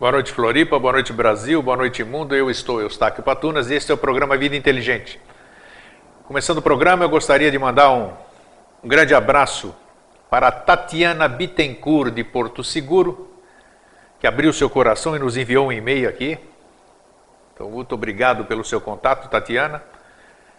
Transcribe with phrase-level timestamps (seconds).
[0.00, 0.78] Boa noite, Floripa.
[0.78, 1.62] Boa noite, Brasil.
[1.62, 2.34] Boa noite, mundo.
[2.34, 5.20] Eu estou Eustáquio Patunas e este é o programa Vida Inteligente.
[6.24, 8.10] Começando o programa, eu gostaria de mandar um,
[8.82, 9.76] um grande abraço
[10.30, 13.30] para Tatiana Bittencourt, de Porto Seguro,
[14.18, 16.38] que abriu seu coração e nos enviou um e-mail aqui.
[17.52, 19.82] Então, muito obrigado pelo seu contato, Tatiana.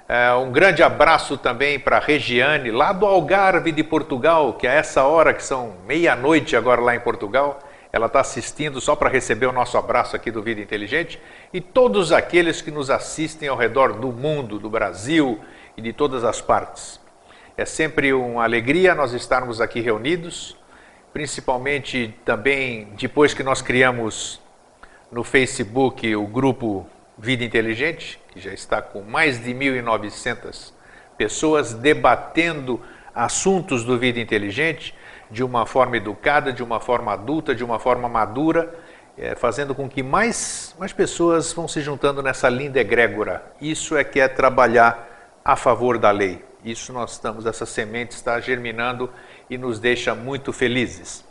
[0.07, 5.03] É, um grande abraço também para Regiane, lá do Algarve de Portugal, que a essa
[5.03, 7.59] hora, que são meia-noite agora lá em Portugal,
[7.91, 12.11] ela está assistindo só para receber o nosso abraço aqui do Vida Inteligente e todos
[12.11, 15.39] aqueles que nos assistem ao redor do mundo, do Brasil
[15.75, 17.01] e de todas as partes.
[17.57, 20.57] É sempre uma alegria nós estarmos aqui reunidos,
[21.11, 24.39] principalmente também depois que nós criamos
[25.11, 30.71] no Facebook o grupo Vida Inteligente, que já está com mais de 1.900
[31.17, 32.81] pessoas debatendo
[33.13, 34.95] assuntos do Vida Inteligente
[35.31, 38.75] de uma forma educada, de uma forma adulta, de uma forma madura,
[39.17, 43.43] é, fazendo com que mais, mais pessoas vão se juntando nessa linda egrégora.
[43.61, 46.43] Isso é que é trabalhar a favor da lei.
[46.63, 49.09] Isso nós estamos, essa semente está germinando
[49.49, 51.25] e nos deixa muito felizes.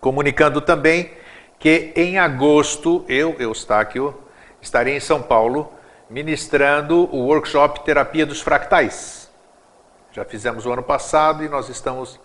[0.00, 1.12] Comunicando também
[1.58, 4.16] que em agosto, eu, Eustáquio,
[4.60, 5.72] estarei em São Paulo
[6.10, 9.30] ministrando o workshop Terapia dos Fractais.
[10.12, 12.18] Já fizemos o ano passado e nós estamos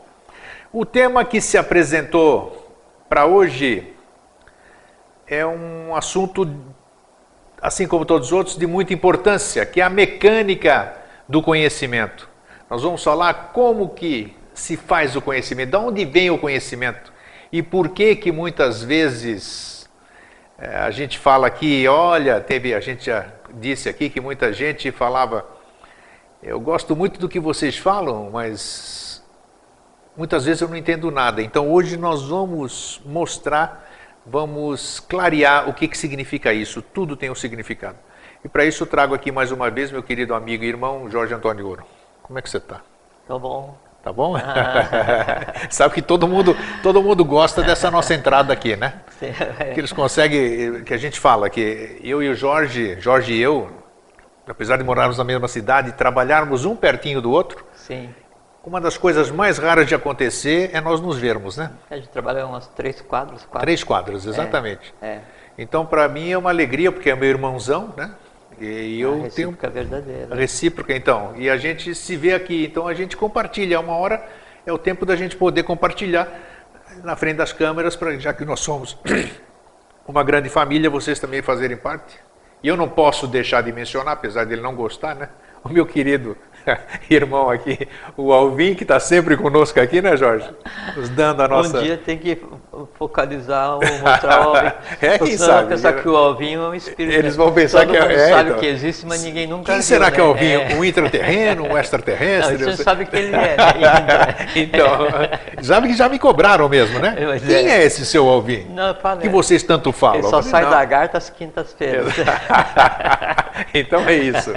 [0.71, 2.71] O tema que se apresentou
[3.09, 3.91] para hoje
[5.27, 6.49] é um assunto,
[7.61, 10.93] assim como todos os outros, de muita importância, que é a mecânica
[11.27, 12.29] do conhecimento.
[12.69, 17.11] Nós vamos falar como que se faz o conhecimento, de onde vem o conhecimento
[17.51, 19.89] e por que que muitas vezes
[20.57, 23.25] é, a gente fala aqui, olha, teve, a gente já
[23.55, 25.45] disse aqui que muita gente falava,
[26.41, 29.23] eu gosto muito do que vocês falam, mas
[30.15, 31.41] muitas vezes eu não entendo nada.
[31.41, 33.89] Então hoje nós vamos mostrar,
[34.25, 36.81] vamos clarear o que, que significa isso.
[36.81, 37.97] Tudo tem um significado.
[38.43, 41.33] E para isso eu trago aqui mais uma vez meu querido amigo e irmão Jorge
[41.33, 41.85] Antônio Ouro.
[42.21, 42.81] Como é que você está?
[43.27, 43.84] Tô bom.
[44.05, 44.37] Tá bom?
[44.37, 45.65] Ah.
[45.67, 49.01] Sabe que todo mundo, todo mundo gosta dessa nossa entrada aqui, né?
[49.19, 49.33] Sim.
[49.73, 53.67] Que eles conseguem, que a gente fala que eu e o Jorge, Jorge e eu,
[54.47, 57.65] apesar de morarmos na mesma cidade, trabalharmos um pertinho do outro.
[57.73, 58.13] Sim.
[58.63, 61.71] Uma das coisas mais raras de acontecer é nós nos vermos, né?
[61.89, 63.41] A gente trabalha umas três quadras.
[63.41, 63.61] Quatro.
[63.61, 64.93] Três quadras, exatamente.
[65.01, 65.21] É, é.
[65.57, 68.11] Então, para mim é uma alegria, porque é meu irmãozão, né?
[68.59, 70.35] E eu a recíproca tenho verdadeira.
[70.35, 71.33] Recíproca, então.
[71.35, 73.79] E a gente se vê aqui, então a gente compartilha.
[73.79, 74.25] Uma hora
[74.65, 76.27] é o tempo da gente poder compartilhar
[77.03, 78.97] na frente das câmeras, pra, já que nós somos
[80.07, 82.17] uma grande família, vocês também fazerem parte.
[82.63, 85.29] E eu não posso deixar de mencionar, apesar dele não gostar, né?
[85.63, 86.37] O meu querido
[87.09, 87.87] irmão aqui,
[88.17, 90.49] o Alvin, que está sempre conosco aqui, né, Jorge?
[90.95, 91.79] Nos dando a nossa.
[91.79, 92.41] Um dia tem que
[92.97, 94.71] focalizar, mostrar o Alvin.
[95.01, 95.69] é, quem sabe?
[95.69, 97.17] pensar que o Alvin é um espírito.
[97.17, 98.29] Eles vão pensar que mundo é.
[98.29, 98.59] sabe então.
[98.59, 100.27] que existe, mas ninguém nunca Quem viu, será que é né?
[100.27, 100.75] o Alvin?
[100.75, 102.57] Um intraterreno, um extraterrestre?
[102.57, 103.55] Não, você sabe que ele é.
[103.57, 104.49] Né?
[104.55, 105.07] então,
[105.61, 107.15] sabe que já me cobraram mesmo, né?
[107.27, 107.81] Mas Quem é.
[107.81, 108.65] é esse seu Alvin?
[108.69, 109.21] Não, eu falei.
[109.21, 110.19] Que vocês tanto falam?
[110.19, 110.71] Ele só falei, sai não.
[110.71, 112.13] da garta às quintas-feiras.
[113.73, 114.51] então é isso.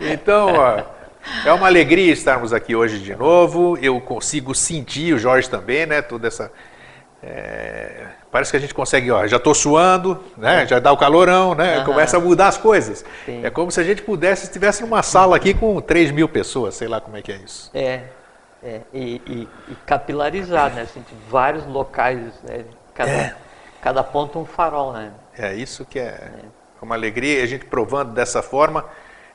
[0.00, 0.97] Então, ó,
[1.44, 3.78] é uma alegria estarmos aqui hoje de novo.
[3.80, 6.02] Eu consigo sentir, o Jorge também, né?
[6.02, 6.50] Toda essa.
[7.22, 10.66] é, parece que a gente consegue, ó, já estou suando, né?
[10.66, 11.76] Já dá o calorão, né?
[11.76, 11.84] Aham.
[11.84, 13.04] Começa a mudar as coisas.
[13.26, 13.44] Sim.
[13.44, 16.88] É como se a gente pudesse, estivesse numa sala aqui com 3 mil pessoas, sei
[16.88, 17.70] lá como é que é isso.
[17.74, 18.02] É,
[18.62, 20.82] é e, e- e capilarizar, né?
[20.82, 22.64] Assim, vários locais, né?
[22.94, 23.34] Cada, É.
[23.80, 25.10] cada ponto um farol, né?
[25.36, 26.30] É isso que é
[26.82, 28.84] uma alegria, a gente provando dessa forma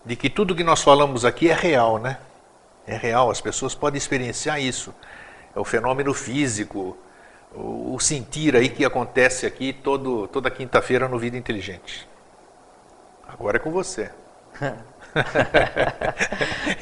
[0.05, 2.17] de que tudo que nós falamos aqui é real, né?
[2.85, 4.94] É real, as pessoas podem experienciar isso.
[5.55, 6.97] É o fenômeno físico,
[7.53, 12.07] o, o sentir aí que acontece aqui todo, toda quinta-feira no Vida Inteligente.
[13.27, 14.11] Agora é com você.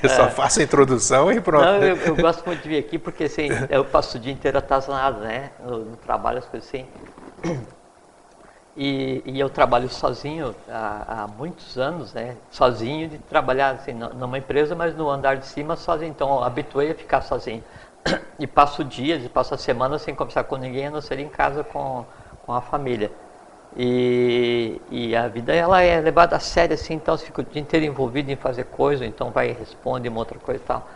[0.01, 1.63] eu só faço a introdução e pronto.
[1.63, 4.57] Não, eu, eu gosto muito de vir aqui porque assim, eu passo o dia inteiro
[4.57, 5.51] atazanado, né?
[5.63, 6.87] No, no trabalho, as coisas assim.
[8.75, 12.37] E, e, eu trabalho sozinho há, há, muitos anos, né?
[12.49, 16.09] Sozinho de trabalhar assim, numa empresa, mas no andar de cima sozinho.
[16.09, 17.63] Então, habituei a ficar sozinho.
[18.39, 21.27] E passo dias e passo a semana sem conversar com ninguém, a não ser em
[21.27, 22.05] casa com,
[22.45, 23.11] com a família.
[23.75, 27.61] E, e, a vida ela é levada a sério assim, então você fica o dia
[27.61, 30.87] inteiro envolvido em fazer coisa, então vai e responde uma outra coisa e tal.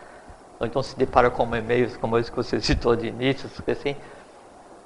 [0.60, 3.96] Ou então se depara com e-mails como esse que você citou de início, assim.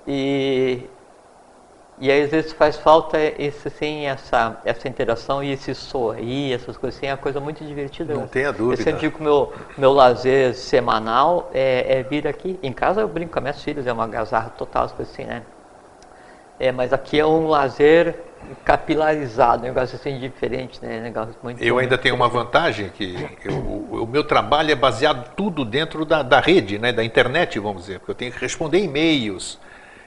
[0.06, 0.88] E,
[2.00, 6.79] e aí às vezes faz falta esse, assim, essa, essa interação e esse sorrir, essas
[6.79, 8.14] coisas assim, é uma coisa muito divertida.
[8.14, 8.81] Não tenha dúvida.
[8.81, 12.58] Eu sempre digo que o meu, meu lazer semanal é, é vir aqui.
[12.62, 15.25] Em casa eu brinco com as minhas filhas, é uma gazarra total, as coisas assim,
[15.25, 15.43] né?
[16.58, 18.17] É, mas aqui é um lazer
[18.64, 20.99] capilarizado, um negócio assim diferente, né?
[20.99, 23.14] Um negócio muito eu ainda tenho uma vantagem que
[23.44, 26.93] eu, o, o, meu trabalho é baseado tudo dentro da, da rede, né?
[26.93, 29.58] Da internet, vamos dizer, porque eu tenho que responder e-mails,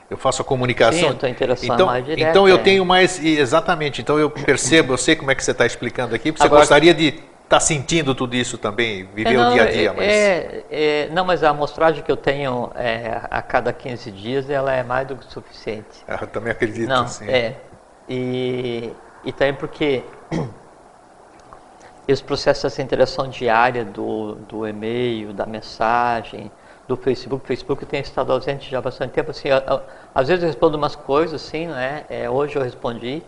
[0.10, 1.18] eu faço a comunicação.
[1.20, 2.60] Sim, interação então, mais direta, então eu é.
[2.60, 4.02] tenho mais exatamente.
[4.02, 6.32] Então eu percebo, eu sei como é que você está explicando aqui.
[6.32, 9.72] Você Agora, gostaria de está sentindo tudo isso também, viver é, não, o dia a
[9.72, 9.94] dia.
[9.94, 10.08] Mas...
[10.08, 14.74] É, é, não, mas a amostragem que eu tenho é, a cada 15 dias, ela
[14.74, 16.04] é mais do que suficiente.
[16.22, 17.30] Eu também acredito, não, sim.
[17.30, 17.56] É,
[18.10, 18.92] e,
[19.24, 20.04] e também porque
[22.08, 26.52] esse processo dessa interação diária do, do e-mail, da mensagem,
[26.88, 29.50] do Facebook, o Facebook tem estado ausente já há bastante tempo, assim,
[30.14, 33.24] às vezes eu respondo umas coisas, assim, né, é, hoje eu respondi,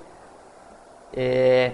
[1.13, 1.71] é,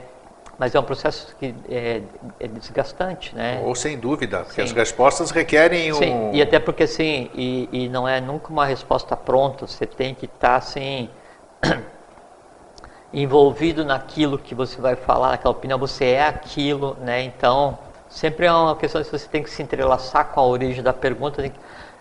[0.60, 2.04] mas é um processo que é,
[2.40, 3.60] é desgastante, né?
[3.66, 4.68] Ou sem dúvida, porque Sim.
[4.68, 5.96] as respostas requerem um...
[5.96, 10.14] Sim, e até porque assim, e, e não é nunca uma resposta pronta, você tem
[10.14, 11.10] que estar tá, assim
[13.12, 17.24] envolvido naquilo que você vai falar, naquela opinião, você é aquilo, né?
[17.24, 17.80] Então,
[18.12, 21.42] sempre é uma questão de você tem que se entrelaçar com a origem da pergunta,
[21.42, 21.60] que,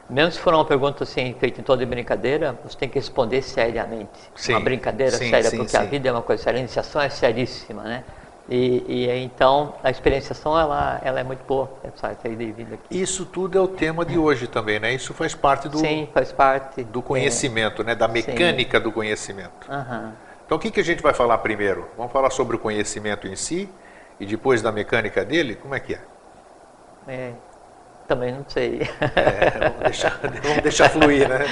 [0.08, 4.10] mesmo se for uma pergunta assim feita em toda brincadeira, você tem que responder seriamente.
[4.34, 7.00] Sim, uma brincadeira sim, séria, sim, porque a vida é uma coisa séria, a iniciação
[7.00, 8.04] é seríssima, né?
[8.48, 13.00] E, e, então a experienciação ela, ela é muito boa, essa de vida aqui.
[13.00, 14.92] Isso tudo é o tema de hoje também, né?
[14.92, 17.84] Isso faz parte do Sim, faz parte do conhecimento, é.
[17.84, 17.94] né?
[17.94, 18.82] Da mecânica Sim.
[18.82, 19.70] do conhecimento.
[19.70, 20.12] Uhum.
[20.44, 21.86] Então o que, que a gente vai falar primeiro?
[21.96, 23.68] Vamos falar sobre o conhecimento em si
[24.20, 25.56] e depois da mecânica dele?
[25.56, 26.00] Como é que é?
[27.08, 27.32] É,
[28.06, 28.82] também não sei.
[29.16, 31.46] É, vamos, deixar, vamos deixar fluir, né?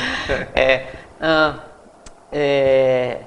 [0.54, 0.86] É,
[1.20, 1.58] ah,
[2.30, 3.22] é,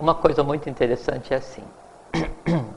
[0.00, 1.62] uma coisa muito interessante é assim.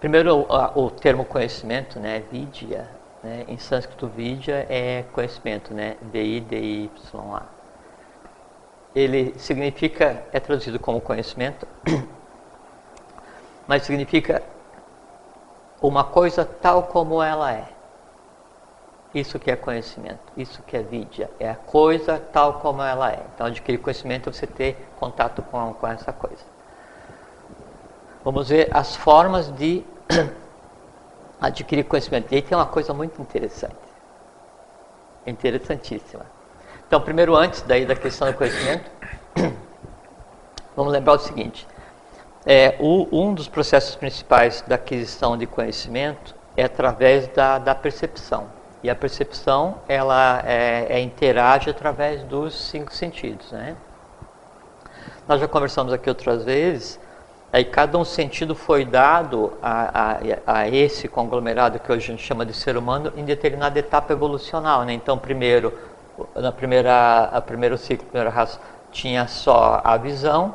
[0.00, 2.88] Primeiro, o, o termo conhecimento, né, vidya,
[3.22, 7.55] né, em sânscrito vidya é conhecimento, né, V-I-D-Y-A.
[8.96, 11.68] Ele significa, é traduzido como conhecimento,
[13.68, 14.42] mas significa
[15.82, 17.68] uma coisa tal como ela é.
[19.14, 23.22] Isso que é conhecimento, isso que é vidya, é a coisa tal como ela é.
[23.34, 26.42] Então, adquirir conhecimento é você ter contato com, com essa coisa.
[28.24, 29.84] Vamos ver as formas de
[31.38, 32.32] adquirir conhecimento.
[32.32, 33.76] E aí tem uma coisa muito interessante,
[35.26, 36.35] interessantíssima.
[36.86, 38.88] Então, primeiro, antes daí da questão do conhecimento,
[40.76, 41.66] vamos lembrar o seguinte:
[42.44, 48.46] é, o, um dos processos principais da aquisição de conhecimento é através da, da percepção.
[48.84, 53.74] E a percepção, ela é, é, interage através dos cinco sentidos, né?
[55.26, 57.00] Nós já conversamos aqui outras vezes,
[57.52, 62.22] aí cada um sentido foi dado a, a, a esse conglomerado que hoje a gente
[62.22, 64.92] chama de ser humano em determinada etapa evolucional, né?
[64.92, 65.76] Então, primeiro,
[66.34, 70.54] na primeira, a primeiro ciclo, primeira raça, tinha só a visão,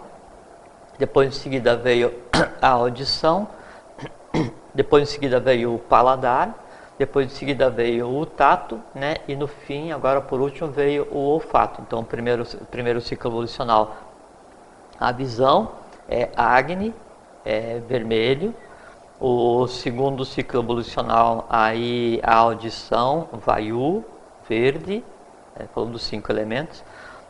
[0.97, 2.13] depois em seguida veio
[2.61, 3.47] a audição,
[4.73, 6.55] depois em seguida veio o paladar,
[6.97, 9.15] depois em seguida veio o tato, né?
[9.27, 11.81] E no fim, agora por último, veio o olfato.
[11.81, 13.95] Então, o primeiro, primeiro ciclo evolucional,
[14.99, 15.71] a visão
[16.07, 16.93] é Agni,
[17.43, 18.53] é vermelho.
[19.19, 24.05] O segundo ciclo evolucional, aí a audição, Vayu,
[24.47, 25.03] verde,
[25.55, 26.84] é, falando dos cinco elementos.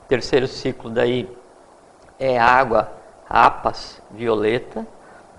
[0.07, 1.29] Terceiro ciclo daí
[2.19, 2.91] é água,
[3.29, 4.85] Apas, violeta.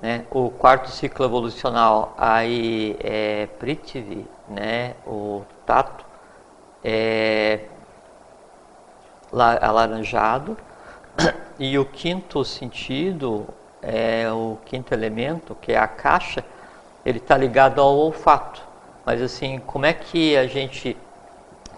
[0.01, 0.25] Né?
[0.31, 4.95] O quarto ciclo evolucional aí é Prithvi, né?
[5.07, 6.05] o tato,
[6.83, 7.61] é
[9.33, 10.57] alaranjado.
[11.59, 13.47] E o quinto sentido,
[13.83, 16.45] é o quinto elemento, que é a caixa,
[17.05, 18.62] ele está ligado ao olfato.
[19.05, 20.97] Mas assim, como é que a gente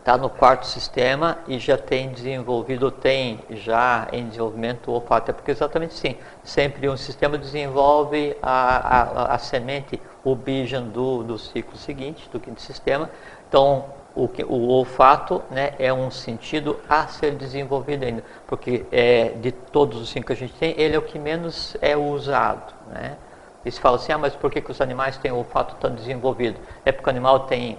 [0.04, 5.30] está no quarto sistema e já tem desenvolvido, tem já em desenvolvimento o olfato.
[5.30, 11.22] É porque exatamente sim, sempre um sistema desenvolve a, a, a semente, o bijan do,
[11.22, 13.08] do ciclo seguinte, do quinto sistema.
[13.48, 19.52] Então, o, o olfato né, é um sentido a ser desenvolvido ainda, porque é, de
[19.52, 22.74] todos os cinco que a gente tem, ele é o que menos é usado.
[22.88, 23.16] Né?
[23.64, 25.94] E se fala assim, ah, mas por que, que os animais têm o olfato tão
[25.94, 26.60] desenvolvido?
[26.84, 27.78] É porque o animal tem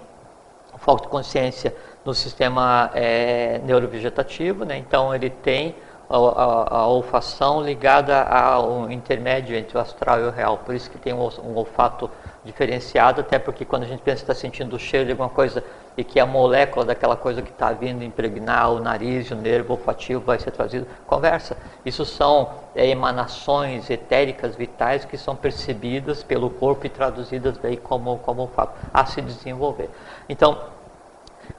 [0.78, 1.74] foco de consciência
[2.06, 4.78] no sistema é, neurovegetativo, né?
[4.78, 5.74] então ele tem
[6.08, 10.88] a, a, a, olfação ligada ao intermédio entre o astral e o real, por isso
[10.88, 12.08] que tem um, um olfato
[12.44, 15.64] diferenciado, até porque quando a gente pensa que está sentindo o cheiro de alguma coisa
[15.96, 20.20] e que a molécula daquela coisa que está vindo impregnar o nariz, o nervo olfativo
[20.20, 21.56] vai ser trazido, conversa.
[21.84, 28.18] Isso são é, emanações etéricas vitais que são percebidas pelo corpo e traduzidas daí como,
[28.18, 29.90] como olfato, a se desenvolver.
[30.28, 30.75] Então,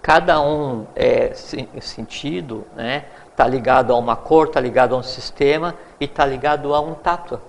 [0.01, 5.75] cada um é, sentido né, está ligado a uma cor, está ligado a um sistema
[5.99, 7.39] e está ligado a um tato.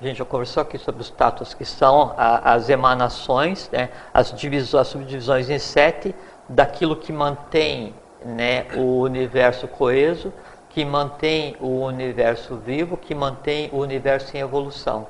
[0.00, 4.32] A gente já conversou aqui sobre os tatos, que são a, as emanações, né, as,
[4.32, 6.14] divisões, as subdivisões em sete
[6.48, 10.32] daquilo que mantém né, o universo coeso,
[10.68, 15.06] que mantém o universo vivo, que mantém o universo em evolução.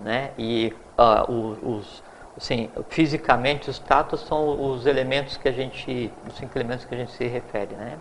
[0.00, 0.30] Né?
[0.38, 1.30] E uh,
[1.62, 2.02] os,
[2.40, 6.98] assim, fisicamente os tatos são os elementos que a gente, os cinco elementos que a
[6.98, 7.76] gente se refere.
[7.76, 7.98] Né?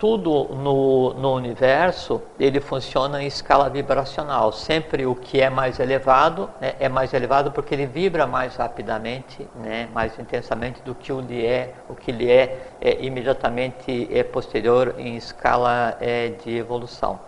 [0.00, 4.50] tudo no, no universo ele funciona em escala vibracional.
[4.50, 9.46] Sempre o que é mais elevado né, é mais elevado porque ele vibra mais rapidamente,
[9.56, 14.24] né, mais intensamente do que o lhe é, o que lhe é, é imediatamente é
[14.24, 17.20] posterior em escala é, de evolução.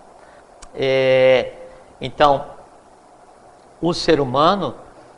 [0.74, 1.52] É,
[2.00, 2.46] então,
[3.82, 4.76] o ser humano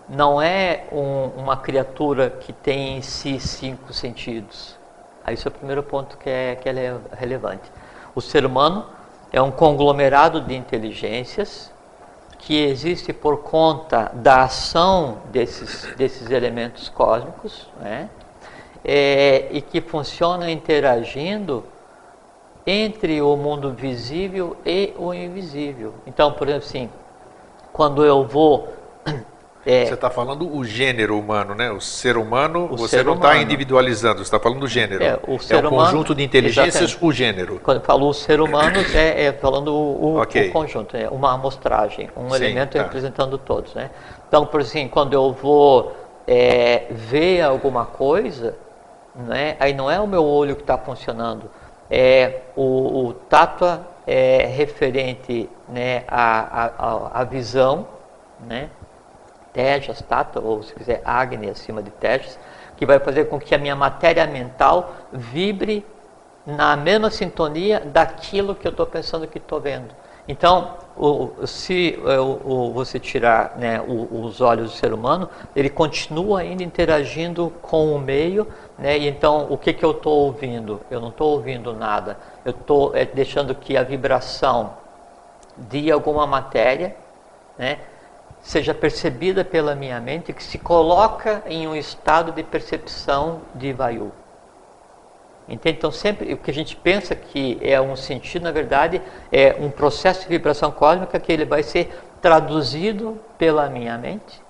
[0.09, 4.77] não é um, uma criatura que tem em si cinco sentidos
[5.25, 7.73] Aí esse é o primeiro ponto que é, que é relevante.
[8.15, 8.85] O ser humano
[9.33, 11.73] é um conglomerado de inteligências
[12.39, 18.11] que existe por conta da ação desses, desses elementos cósmicos, né?
[18.85, 21.65] É, e que funciona interagindo
[22.67, 25.95] entre o mundo visível e o invisível.
[26.07, 26.91] Então, por exemplo, assim,
[27.73, 28.69] quando eu vou
[29.67, 31.71] é, você está falando o gênero humano, né?
[31.71, 35.03] O ser humano, o você ser não está individualizando, você está falando do gênero.
[35.03, 37.05] É, o, ser é um humano, conjunto de inteligências, exatamente.
[37.05, 37.61] o gênero.
[37.63, 40.51] Quando eu falo ser humano, é, é falando o, okay.
[40.51, 42.83] o, conjunto, é uma amostragem, um Sim, elemento tá.
[42.83, 43.91] representando todos, né?
[44.29, 48.57] Então, por exemplo, quando eu vou é, ver alguma coisa,
[49.15, 49.57] né?
[49.59, 51.51] aí não é o meu olho que está funcionando,
[51.91, 53.65] é o, o tato
[54.07, 57.87] é referente né, à, à, à visão,
[58.47, 58.69] né?
[59.55, 62.39] Tejas, Tata, ou se quiser Agni acima de Tejas,
[62.77, 65.87] que vai fazer com que a minha matéria mental vibre
[66.45, 69.95] na mesma sintonia daquilo que eu estou pensando que estou vendo.
[70.27, 71.99] Então, o, se
[72.45, 77.99] o, você tirar né, os olhos do ser humano, ele continua ainda interagindo com o
[77.99, 78.47] meio,
[78.79, 80.81] né, e então o que, que eu estou ouvindo?
[80.91, 84.75] Eu não estou ouvindo nada, eu estou é, deixando que a vibração
[85.57, 86.97] de alguma matéria
[87.59, 87.79] né,
[88.45, 94.13] seja percebida pela minha mente, que se coloca em um estado de percepção de Vayu.
[95.49, 95.79] Entende?
[95.79, 99.01] Então, sempre o que a gente pensa que é um sentido, na verdade,
[99.33, 104.43] é um processo de vibração cósmica que ele vai ser traduzido pela minha mente,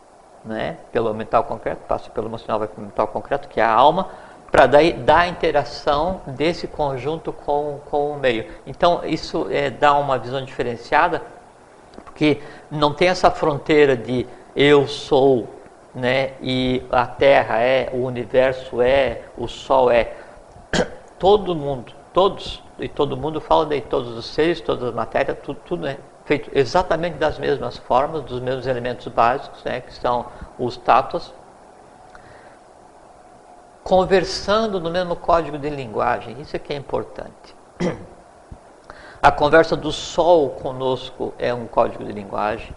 [0.45, 0.77] né?
[0.91, 4.09] pelo mental concreto, passa pelo emocional, vai para o mental concreto, que é a alma,
[4.51, 8.47] para daí dar a interação desse conjunto com, com o meio.
[8.67, 11.23] Então, isso é, dá uma visão diferenciada
[12.15, 12.41] porque
[12.71, 15.49] não tem essa fronteira de eu sou,
[15.93, 20.15] né, e a Terra é, o universo é, o Sol é.
[21.19, 25.59] Todo mundo, todos e todo mundo fala de todos os seres, todas as matérias, tudo,
[25.65, 30.27] tudo é feito exatamente das mesmas formas, dos mesmos elementos básicos, né, que são
[30.59, 31.33] os tátuas,
[33.83, 36.41] conversando no mesmo código de linguagem.
[36.41, 37.57] Isso é que é importante.
[39.25, 42.77] A conversa do Sol conosco é um código de linguagem.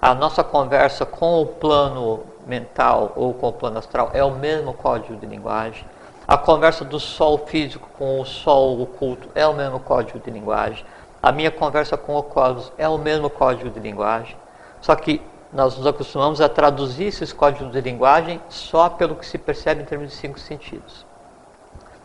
[0.00, 4.72] A nossa conversa com o plano mental ou com o plano astral é o mesmo
[4.72, 5.84] código de linguagem.
[6.28, 10.86] A conversa do Sol físico com o Sol oculto é o mesmo código de linguagem.
[11.20, 14.36] A minha conversa com o cosmos é o mesmo código de linguagem.
[14.80, 15.20] Só que
[15.52, 19.84] nós nos acostumamos a traduzir esses códigos de linguagem só pelo que se percebe em
[19.84, 21.04] termos de cinco sentidos.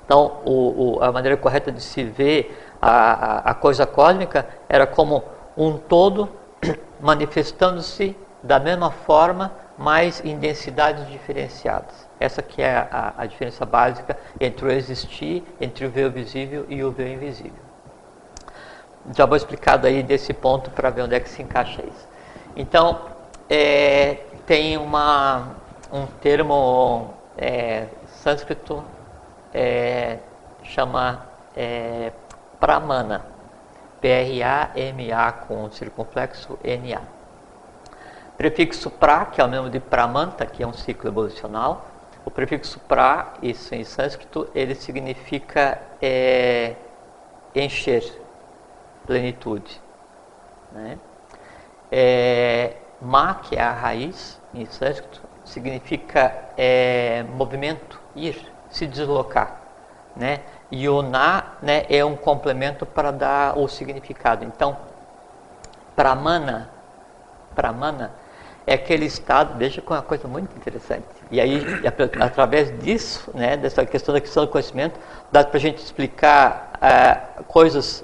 [0.06, 5.24] Então, o, o, a maneira correta de se ver a, a, coisa cósmica era como
[5.58, 6.30] um todo
[7.02, 12.08] manifestando-se da mesma forma, mas em densidades diferenciadas.
[12.20, 16.84] Essa que é a, a, diferença básica entre o existir, entre o ver visível e
[16.84, 17.66] o ver invisível.
[19.16, 22.08] Já vou explicar daí desse ponto para ver onde é que se encaixa isso.
[22.56, 23.02] Então,
[23.50, 25.56] é, tem uma,
[25.92, 28.84] um termo é, sânscrito
[29.54, 30.20] é,
[30.64, 31.26] chama
[31.56, 32.12] é,
[32.66, 33.24] Pramana.
[34.02, 37.02] P-R-A-M-A com circunflexo N-A.
[38.36, 41.86] Prefixo pra, que é o mesmo de Pramanta, que é um ciclo evolucional.
[42.26, 46.74] O prefixo pra, isso em sânscrito, ele significa é,
[47.54, 48.20] encher,
[49.06, 49.80] plenitude.
[50.72, 50.98] Né?
[51.92, 59.62] É, ma, que é a raiz em sânscrito, significa é, movimento, ir, se deslocar.
[60.16, 60.40] Né?
[60.72, 64.44] E o na né, é um complemento para dar o significado.
[64.44, 64.78] Então,
[65.96, 66.70] pramana,
[67.54, 68.12] pramana
[68.68, 71.06] é aquele estado, veja com uma coisa muito interessante.
[71.30, 71.64] E aí,
[72.20, 75.00] através disso, né, dessa questão da questão do conhecimento,
[75.32, 76.72] dá para a gente explicar
[77.40, 78.04] uh, coisas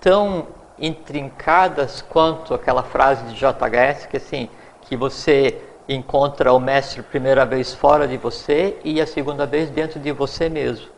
[0.00, 0.46] tão
[0.78, 4.48] intrincadas quanto aquela frase de JHS que assim
[4.82, 9.70] que você encontra o mestre a primeira vez fora de você e a segunda vez
[9.70, 10.88] dentro de você mesmo,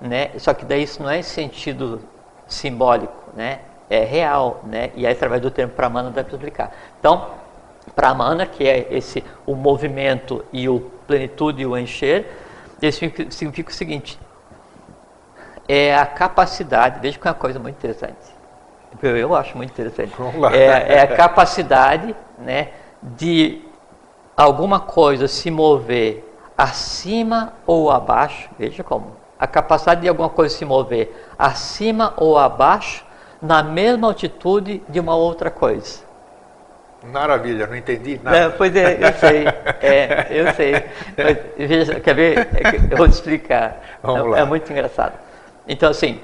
[0.00, 0.30] né?
[0.38, 2.00] Só que daí isso não é sentido
[2.46, 3.60] simbólico, né?
[3.88, 4.90] É real, né?
[4.96, 6.72] E aí através do termo pramana dá para explicar.
[6.98, 7.30] Então,
[7.94, 12.26] pramana, que é esse o movimento e o plenitude e o encher,
[12.80, 14.18] isso significa o seguinte:
[15.68, 18.32] é a capacidade, veja que é uma coisa muito interessante.
[19.02, 20.12] Eu acho muito interessante.
[20.52, 22.68] É, é a capacidade, né,
[23.02, 23.62] de
[24.42, 26.24] alguma coisa se mover
[26.58, 33.04] acima ou abaixo, veja como, a capacidade de alguma coisa se mover acima ou abaixo
[33.40, 36.00] na mesma altitude de uma outra coisa.
[37.04, 38.36] Maravilha, não entendi nada.
[38.36, 39.46] É, pois é, eu sei,
[39.82, 40.72] é, eu sei.
[41.16, 42.38] Mas, veja, quer ver?
[42.38, 43.80] É eu vou te explicar.
[44.02, 44.38] Vamos é, lá.
[44.40, 45.14] é muito engraçado.
[45.66, 46.20] Então, assim,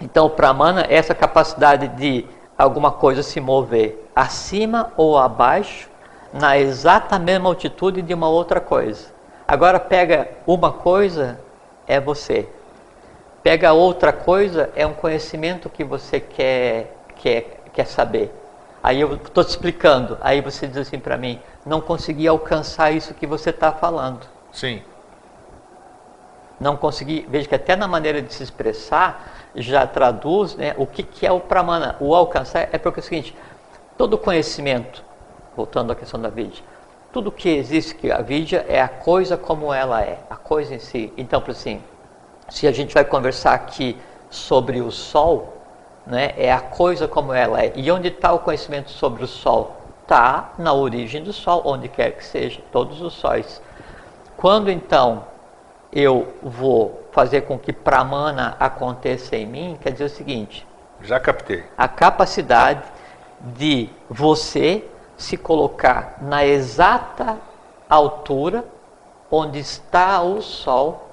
[0.00, 5.87] então o Pramana é essa capacidade de alguma coisa se mover acima ou abaixo
[6.32, 9.06] na exata mesma altitude de uma outra coisa.
[9.46, 11.40] Agora pega uma coisa,
[11.86, 12.48] é você.
[13.42, 18.34] Pega outra coisa, é um conhecimento que você quer, quer, quer saber.
[18.82, 23.14] Aí eu estou te explicando, aí você diz assim para mim, não consegui alcançar isso
[23.14, 24.26] que você está falando.
[24.52, 24.82] Sim.
[26.60, 31.02] Não consegui, veja que até na maneira de se expressar já traduz né, o que,
[31.02, 31.96] que é o pramana.
[32.00, 33.36] O alcançar é porque é o seguinte,
[33.96, 35.07] todo conhecimento
[35.58, 36.62] voltando à questão da vidya,
[37.12, 40.78] tudo que existe que a vidya é a coisa como ela é, a coisa em
[40.78, 41.12] si.
[41.16, 41.82] Então, assim,
[42.48, 43.98] se a gente vai conversar aqui
[44.30, 45.56] sobre o sol,
[46.06, 47.72] né, é a coisa como ela é.
[47.74, 49.76] E onde está o conhecimento sobre o sol?
[50.02, 53.60] Está na origem do sol, onde quer que seja, todos os sóis.
[54.36, 55.24] Quando então
[55.92, 60.64] eu vou fazer com que pramana aconteça em mim, quer dizer o seguinte:
[61.02, 61.64] já captei.
[61.76, 62.84] A capacidade
[63.40, 64.84] de você
[65.18, 67.36] se colocar na exata
[67.90, 68.64] altura
[69.30, 71.08] onde está o Sol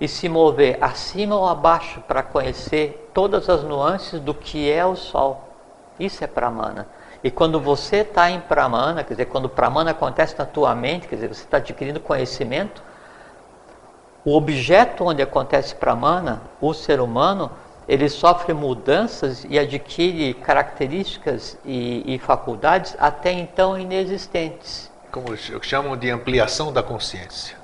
[0.00, 4.96] e se mover acima ou abaixo para conhecer todas as nuances do que é o
[4.96, 5.44] Sol.
[5.98, 6.88] Isso é Pramana.
[7.22, 11.16] E quando você está em Pramana, quer dizer, quando Pramana acontece na tua mente, quer
[11.16, 12.82] dizer, você está adquirindo conhecimento,
[14.24, 17.50] o objeto onde acontece Pramana, o ser humano,
[17.90, 24.88] ele sofre mudanças e adquire características e, e faculdades até então inexistentes.
[25.10, 27.56] Como chamam de ampliação da consciência.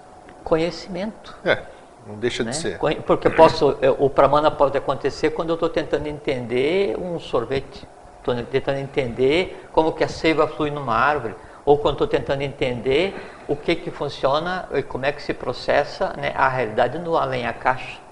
[0.43, 1.33] Conhecimento.
[1.45, 1.63] É,
[2.05, 2.51] não deixa né?
[2.51, 2.81] de ser.
[3.07, 7.87] Porque posso, o pramana pode acontecer quando eu estou tentando entender um sorvete,
[8.19, 13.15] estou tentando entender como que a seiva flui numa árvore, ou quando estou tentando entender
[13.47, 17.47] o que que funciona e como é que se processa né, a realidade no além
[17.47, 18.06] a caixa.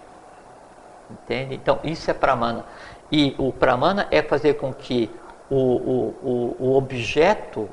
[1.10, 1.54] Entende?
[1.54, 2.64] Então, isso é pramana.
[3.10, 5.10] E o pramana é fazer com que
[5.50, 7.68] o, o, o, o objeto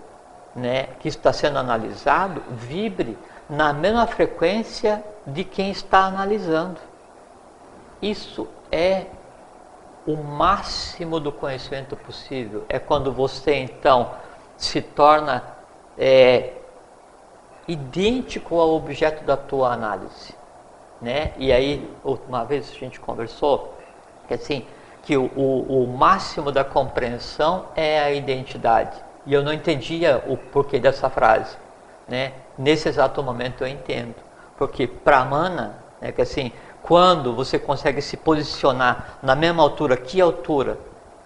[0.55, 3.17] né, que está sendo analisado vibre
[3.49, 6.79] na mesma frequência de quem está analisando.
[8.01, 9.05] Isso é
[10.05, 12.65] o máximo do conhecimento possível.
[12.67, 14.11] É quando você então
[14.57, 15.43] se torna
[15.97, 16.53] é,
[17.67, 20.40] idêntico ao objeto da tua análise
[21.01, 21.33] né?
[21.37, 23.75] E aí, uma vez a gente conversou,
[24.27, 24.65] que assim,
[25.01, 28.97] que o, o, o máximo da compreensão é a identidade.
[29.25, 31.57] E eu não entendia o porquê dessa frase,
[32.07, 32.33] né?
[32.57, 34.15] Nesse exato momento eu entendo.
[34.57, 36.51] Porque Pramana, né, que assim,
[36.83, 40.77] quando você consegue se posicionar na mesma altura, que altura?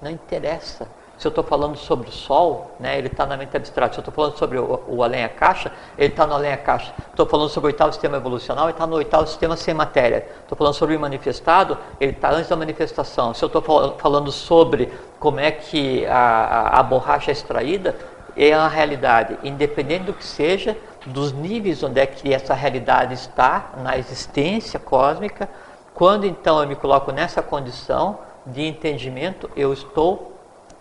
[0.01, 3.93] Não interessa se eu estou falando sobre o Sol, né, ele está na mente abstrata.
[3.93, 6.93] Se eu estou falando sobre o, o além-a-caixa, ele está no além-a-caixa.
[7.09, 10.27] Estou falando sobre o oitavo sistema evolucional, ele está no oitavo sistema sem matéria.
[10.41, 13.33] Estou falando sobre o manifestado, ele está antes da manifestação.
[13.33, 13.61] Se eu estou
[13.97, 17.95] falando sobre como é que a, a, a borracha é extraída,
[18.35, 23.71] é a realidade, independente do que seja, dos níveis onde é que essa realidade está
[23.77, 25.47] na existência cósmica.
[25.93, 30.34] Quando então eu me coloco nessa condição de entendimento, eu estou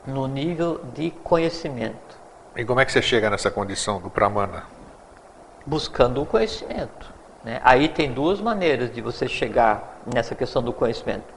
[0.06, 2.18] no nível de conhecimento.
[2.56, 4.64] E como é que você chega nessa condição do Pramana?
[5.66, 7.12] Buscando o conhecimento.
[7.42, 7.60] Né?
[7.64, 11.34] Aí tem duas maneiras de você chegar nessa questão do conhecimento.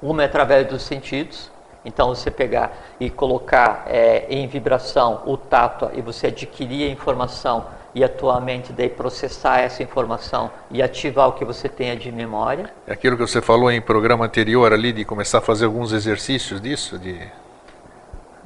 [0.00, 1.50] Uma é através dos sentidos,
[1.84, 7.66] então você pegar e colocar é, em vibração o tato e você adquirir a informação
[7.94, 12.12] e a tua mente daí processar essa informação e ativar o que você tenha de
[12.12, 12.70] memória.
[12.86, 16.60] É aquilo que você falou em programa anterior ali de começar a fazer alguns exercícios
[16.60, 17.18] disso, de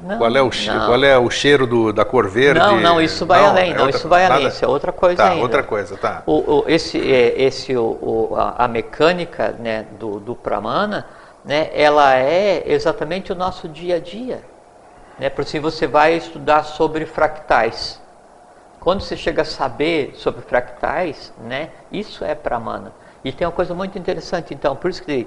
[0.03, 2.61] não, qual, é o cheiro, qual é o cheiro do, da cor verde?
[2.61, 4.35] Não, não, isso vai não, além, é não, outra, isso vai nada?
[4.35, 5.43] além, isso é outra coisa tá, ainda.
[5.43, 6.23] outra coisa, tá.
[6.27, 11.07] O, o, esse, é, esse, o, o, a, a, mecânica né, do, do Pramana,
[11.45, 14.43] né, ela é exatamente o nosso dia a dia.
[15.19, 15.29] Né?
[15.29, 18.01] Por assim você vai estudar sobre fractais.
[18.81, 22.93] Quando você chega a saber sobre fractais, né, isso é Pramana.
[23.23, 25.27] E tem uma coisa muito interessante, então, por isso que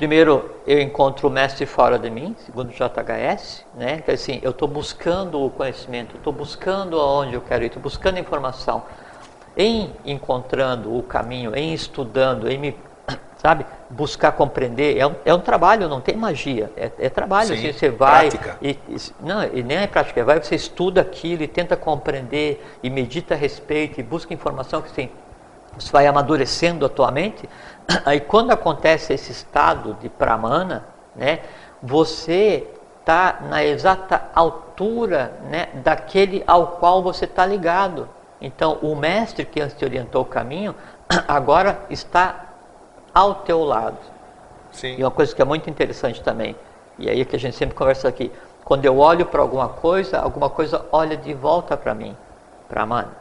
[0.00, 4.00] Primeiro, eu encontro o mestre fora de mim, segundo o JHS, né?
[4.00, 8.18] Que assim, eu estou buscando o conhecimento, estou buscando aonde eu quero ir, estou buscando
[8.18, 8.82] informação.
[9.54, 12.76] Em encontrando o caminho, em estudando, em me,
[13.36, 17.48] sabe, buscar compreender, é um, é um trabalho, não tem magia, é, é trabalho.
[17.48, 18.56] Sim, assim, você vai prática.
[18.62, 22.88] E, e, não, e nem é prática, vai, você estuda aquilo e tenta compreender e
[22.88, 25.10] medita a respeito e busca informação que assim,
[25.78, 27.48] você vai amadurecendo a tua mente
[28.04, 31.40] Aí quando acontece esse estado de pramana, né,
[31.82, 32.66] você
[33.00, 38.08] está na exata altura né, daquele ao qual você está ligado.
[38.40, 40.74] Então o mestre que antes te orientou o caminho,
[41.26, 42.46] agora está
[43.12, 43.98] ao teu lado.
[44.70, 44.96] Sim.
[44.98, 46.54] E uma coisa que é muito interessante também,
[46.96, 48.30] e aí é que a gente sempre conversa aqui,
[48.64, 52.16] quando eu olho para alguma coisa, alguma coisa olha de volta para mim,
[52.68, 53.19] para Mana.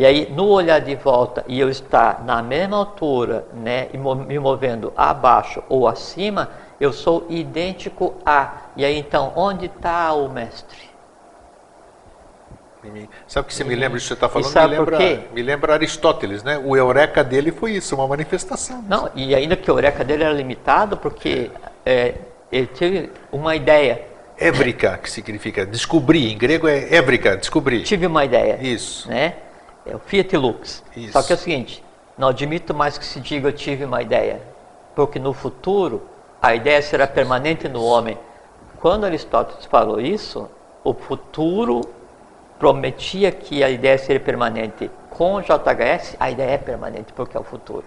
[0.00, 4.38] E aí, no olhar de volta e eu estar na mesma altura, né, e me
[4.38, 6.48] movendo abaixo ou acima,
[6.80, 8.62] eu sou idêntico a.
[8.78, 10.78] E aí, então, onde está o mestre?
[13.28, 14.70] Sabe o que você me lembra isso que você está falando?
[14.70, 16.56] Me lembra, me lembra Aristóteles, né?
[16.56, 18.82] O eureka dele foi isso, uma manifestação.
[18.88, 21.50] Não, e ainda que o eureka dele era limitado, porque
[21.84, 22.14] é,
[22.50, 24.00] ele teve uma ideia.
[24.38, 27.82] Ébrica, que significa descobrir, em grego é ébrica, descobrir.
[27.82, 28.58] Tive uma ideia.
[28.62, 29.06] Isso.
[29.06, 29.34] Né?
[29.86, 30.84] É o Fiat Lux.
[30.96, 31.12] Isso.
[31.12, 31.84] Só que é o seguinte,
[32.16, 34.42] não admito mais que se diga eu tive uma ideia,
[34.94, 36.02] porque no futuro
[36.40, 38.18] a ideia será permanente no homem.
[38.80, 40.48] Quando Aristóteles falou isso,
[40.82, 41.82] o futuro
[42.58, 44.90] prometia que a ideia seria permanente.
[45.10, 47.84] Com JHS, a ideia é permanente, porque é o futuro.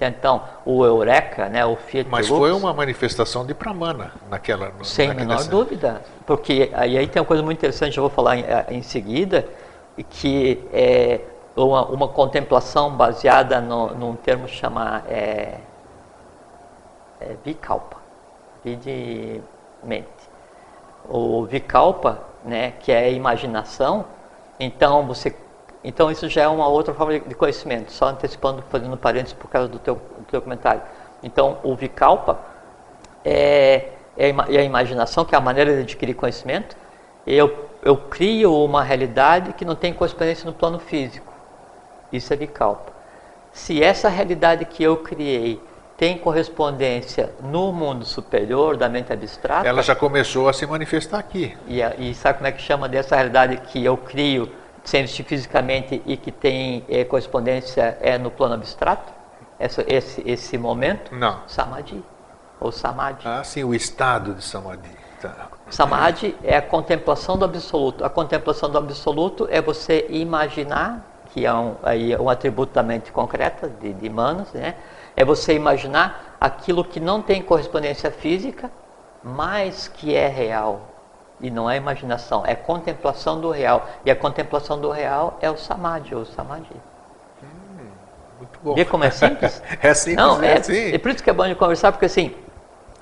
[0.00, 5.08] Então, o Eureka, né, o Fiat Mas Lux, foi uma manifestação de Pramana naquela Sem
[5.08, 6.02] naquela menor dúvida.
[6.26, 9.46] Porque aí, aí tem uma coisa muito interessante, eu vou falar em, em seguida,
[10.04, 11.20] que é
[11.56, 15.58] uma, uma contemplação baseada no, num termo chamado é,
[17.20, 17.96] é, Vikalpa,
[18.64, 19.40] de
[19.82, 20.08] mente.
[21.08, 24.04] O Vikalpa, né, que é imaginação,
[24.60, 25.34] então você
[25.82, 29.68] então isso já é uma outra forma de conhecimento, só antecipando, fazendo parênteses por causa
[29.68, 30.82] do teu, do teu comentário.
[31.22, 32.38] Então o Vikalpa
[33.24, 36.76] é, é a imaginação, que é a maneira de adquirir conhecimento.
[37.30, 41.32] Eu eu crio uma realidade que não tem correspondência no plano físico.
[42.12, 42.92] Isso é Vikalpa.
[43.52, 45.60] Se essa realidade que eu criei
[45.96, 49.66] tem correspondência no mundo superior da mente abstrata.
[49.66, 51.56] Ela já começou a se manifestar aqui.
[51.66, 54.48] E, e sabe como é que chama dessa realidade que eu crio,
[54.84, 59.12] sendo fisicamente e que tem é, correspondência é no plano abstrato?
[59.58, 61.12] Essa, esse, esse momento?
[61.16, 61.40] Não.
[61.48, 62.00] Samadhi.
[62.60, 63.26] Ou Samadhi.
[63.26, 64.90] Ah, sim, o estado de Samadhi.
[65.20, 65.48] Tá.
[65.70, 68.04] Samadhi é a contemplação do absoluto.
[68.04, 73.12] A contemplação do absoluto é você imaginar, que é um, aí um atributo da mente
[73.12, 74.74] concreta, de, de Manos, né?
[75.18, 78.70] é você imaginar aquilo que não tem correspondência física,
[79.22, 80.80] mas que é real.
[81.40, 83.88] E não é imaginação, é contemplação do real.
[84.04, 86.70] E a contemplação do real é o Samadhi, ou Samadhi.
[87.42, 87.90] Hum,
[88.38, 88.74] muito bom.
[88.74, 89.60] Vê como é simples?
[89.82, 90.94] é simples, não, é, é, assim.
[90.94, 92.34] é por isso que é bom de conversar, porque assim,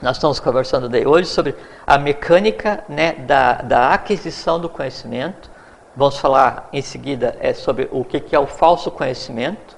[0.01, 1.55] nós estamos conversando hoje sobre
[1.87, 5.51] a mecânica né, da, da aquisição do conhecimento.
[5.97, 9.77] Vamos falar em seguida é, sobre o que, que é o falso conhecimento,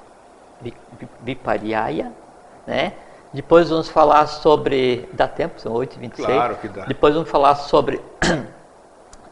[1.23, 2.13] Vipariaya,
[2.67, 2.95] né?
[3.33, 5.09] Depois vamos falar sobre.
[5.13, 5.61] Dá tempo?
[5.61, 6.25] São 8h26.
[6.25, 6.87] Claro que dá.
[6.87, 8.03] Depois vamos falar sobre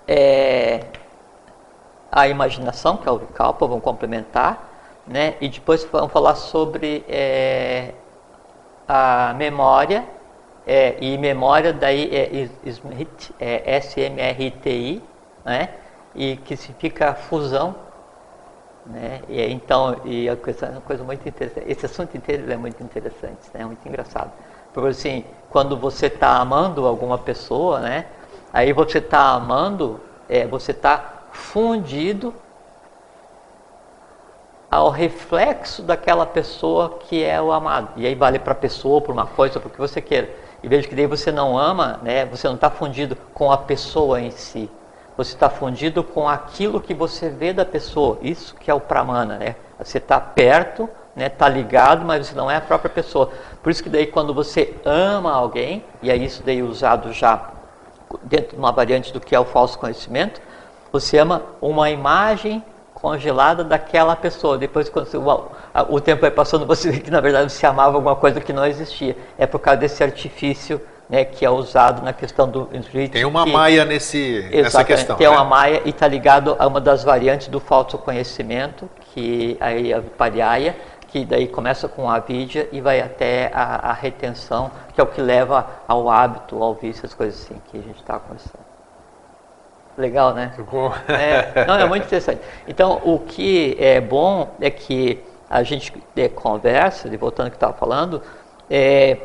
[0.07, 0.85] é,
[2.13, 4.71] a imaginação, que é o Vikalpa, vamos complementar.
[5.05, 5.35] Né?
[5.41, 7.95] E depois vamos falar sobre é,
[8.87, 10.16] a memória
[10.67, 15.01] é, e memória daí é, Smith, é S-M-R-T-I,
[15.45, 15.69] né?
[16.15, 17.77] E que significa fusão,
[18.85, 19.21] né?
[19.29, 23.49] E então, e a coisa, uma coisa muito interessante, esse assunto inteiro é muito interessante,
[23.55, 23.65] né?
[23.65, 24.33] Muito engraçado.
[24.75, 28.07] Porque assim, quando você está amando alguma pessoa, né?
[28.53, 32.35] Aí você está amando, é, você está fundido
[34.69, 37.91] ao reflexo daquela pessoa que é o amado.
[37.97, 40.46] E aí vale para a pessoa, por uma coisa, para o que você queira.
[40.63, 42.25] E veja que daí você não ama, né?
[42.25, 44.71] você não está fundido com a pessoa em si.
[45.17, 48.19] Você está fundido com aquilo que você vê da pessoa.
[48.21, 49.57] Isso que é o pramana, né?
[49.79, 51.29] Você está perto, está né?
[51.29, 53.31] Tá ligado, mas você não é a própria pessoa.
[53.63, 57.51] Por isso que daí quando você ama alguém, e é isso daí usado já
[58.23, 60.41] dentro de uma variante do que é o falso conhecimento,
[60.93, 62.63] você ama uma imagem
[63.07, 64.59] congelada daquela pessoa.
[64.59, 68.17] Depois, quando o, o, tempo vai passando, você vê que na verdade você amava alguma
[68.17, 69.17] coisa que não existia.
[69.39, 72.69] É por causa desse artifício né, que é usado na questão do
[73.13, 75.17] Tem uma que, maia nesse, nessa questão.
[75.17, 75.33] Tem né?
[75.33, 80.01] uma maia e está ligado a uma das variantes do falso conhecimento, que aí a
[80.01, 80.75] Vipariyaya,
[81.07, 85.07] que daí começa com a vidya e vai até a, a retenção, que é o
[85.07, 88.66] que leva ao hábito, ao vício, as coisas assim que a gente está conversando.
[89.97, 90.53] Legal, né?
[90.55, 90.93] Ficou.
[91.09, 92.41] É, não, é muito interessante.
[92.69, 97.57] Então, o que é bom é que a gente é, conversa, de voltando ao que
[97.57, 98.21] estava falando,
[98.69, 99.19] é,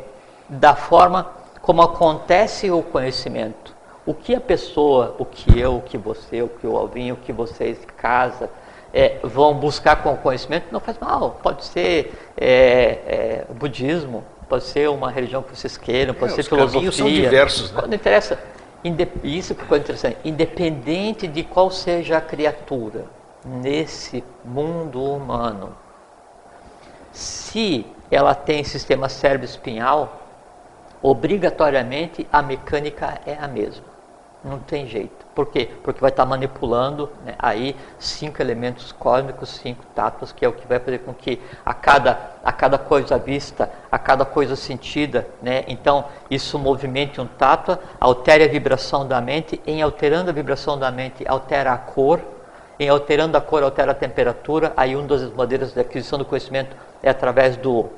[0.47, 1.27] da forma
[1.61, 3.75] como acontece o conhecimento.
[4.05, 7.17] O que a pessoa, o que eu, o que você, o que o Alvinho, o
[7.17, 8.49] que vocês, casa,
[8.93, 11.39] é, vão buscar com o conhecimento, não faz mal.
[11.43, 16.43] Pode ser é, é budismo, pode ser uma religião que vocês queiram, pode é, ser
[16.43, 16.91] filosofia.
[16.91, 17.83] são diversos, né?
[17.87, 18.39] Não interessa
[19.23, 23.05] isso que interessante, independente de qual seja a criatura
[23.45, 25.75] nesse mundo humano,
[27.11, 30.21] se ela tem sistema cérebro-espinhal,
[31.01, 33.90] obrigatoriamente a mecânica é a mesma.
[34.43, 35.21] Não tem jeito.
[35.35, 35.69] Por quê?
[35.83, 40.67] Porque vai estar manipulando né, aí cinco elementos cósmicos, cinco tátuas, que é o que
[40.67, 45.63] vai fazer com que a cada, a cada coisa vista, a cada coisa sentida, né,
[45.67, 50.91] então isso movimente um tátua, altere a vibração da mente, em alterando a vibração da
[50.91, 52.19] mente, altera a cor,
[52.79, 56.75] em alterando a cor, altera a temperatura, aí uma das maneiras de aquisição do conhecimento
[57.03, 57.89] é através do,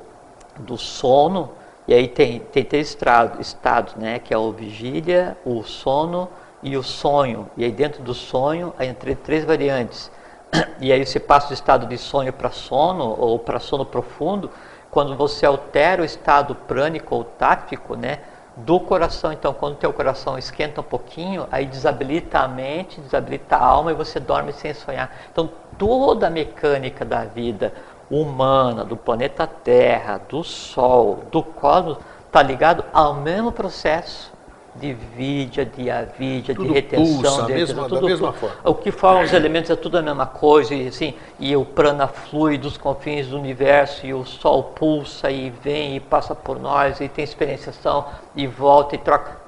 [0.58, 1.52] do sono,
[1.86, 2.96] e aí tem, tem três
[3.40, 6.28] estados, né, que é o vigília, o sono
[6.62, 7.48] e o sonho.
[7.56, 10.10] E aí dentro do sonho, aí entre três variantes.
[10.80, 14.50] E aí você passa do estado de sonho para sono ou para sono profundo,
[14.90, 18.20] quando você altera o estado prânico ou tático, né,
[18.56, 19.32] do coração.
[19.32, 23.90] Então, quando o teu coração esquenta um pouquinho, aí desabilita a mente, desabilita a alma
[23.90, 25.10] e você dorme sem sonhar.
[25.32, 27.72] Então, toda a mecânica da vida,
[28.20, 34.32] humana, do planeta Terra, do Sol, do cosmos, está ligado ao mesmo processo
[34.76, 38.56] de vidya, de tudo de retenção, pulsa, de mesma, tudo, da mesma forma.
[38.64, 42.08] O que forma os elementos é tudo a mesma coisa, e assim, e o prana
[42.08, 47.00] flui dos confins do universo, e o sol pulsa e vem e passa por nós,
[47.00, 49.43] e tem experienciação, e volta e troca.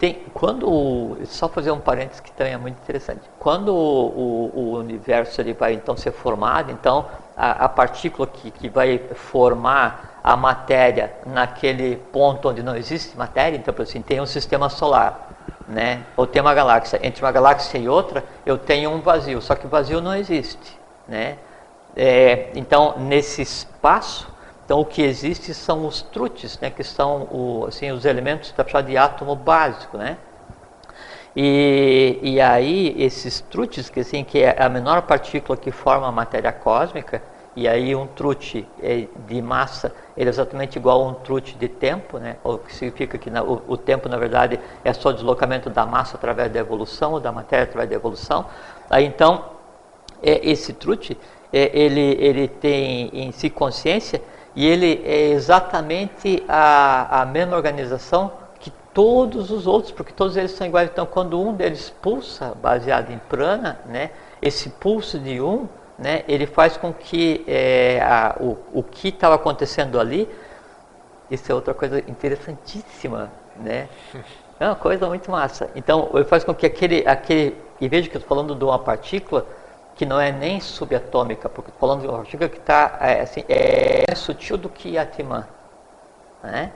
[0.00, 3.20] Tem, quando, só fazer um parênteses que também é muito interessante.
[3.38, 7.04] Quando o, o, o universo ele vai então ser formado, então
[7.36, 13.58] a, a partícula que, que vai formar a matéria naquele ponto onde não existe matéria,
[13.58, 15.28] então assim, tem um sistema solar,
[15.68, 16.02] né?
[16.16, 16.98] ou tem uma galáxia.
[17.02, 20.78] Entre uma galáxia e outra, eu tenho um vazio, só que o vazio não existe.
[21.06, 21.36] Né?
[21.94, 24.32] É, então, nesse espaço,
[24.70, 28.80] então, o que existe são os trutes, né, que são o, assim, os elementos da
[28.80, 30.16] de átomo básico, né?
[31.34, 36.12] E, e aí, esses trutes, que, assim, que é a menor partícula que forma a
[36.12, 37.20] matéria cósmica,
[37.56, 41.66] e aí um trute é de massa ele é exatamente igual a um trute de
[41.66, 42.36] tempo, né?
[42.44, 45.84] o que significa que na, o, o, tempo, na verdade, é só o deslocamento da
[45.84, 48.46] massa através da evolução, ou da matéria através da evolução.
[48.88, 49.46] Aí, então,
[50.22, 51.18] é, esse trute,
[51.52, 54.22] é, ele, ele tem em si consciência
[54.54, 60.50] e ele é exatamente a, a mesma organização que todos os outros, porque todos eles
[60.52, 60.90] são iguais.
[60.90, 64.10] Então, quando um deles pulsa, baseado em prana, né,
[64.42, 69.34] esse pulso de um, né, ele faz com que é, a, o, o que estava
[69.34, 70.28] acontecendo ali,
[71.30, 73.88] isso é outra coisa interessantíssima, né?
[74.58, 75.70] É uma coisa muito massa.
[75.74, 78.78] Então, ele faz com que aquele, aquele e veja que eu estou falando de uma
[78.78, 79.46] partícula
[80.00, 84.06] que não é nem subatômica, porque falando de uma partícula que está é, assim, é
[84.08, 85.06] mais sutil do que a.
[86.42, 86.72] Né?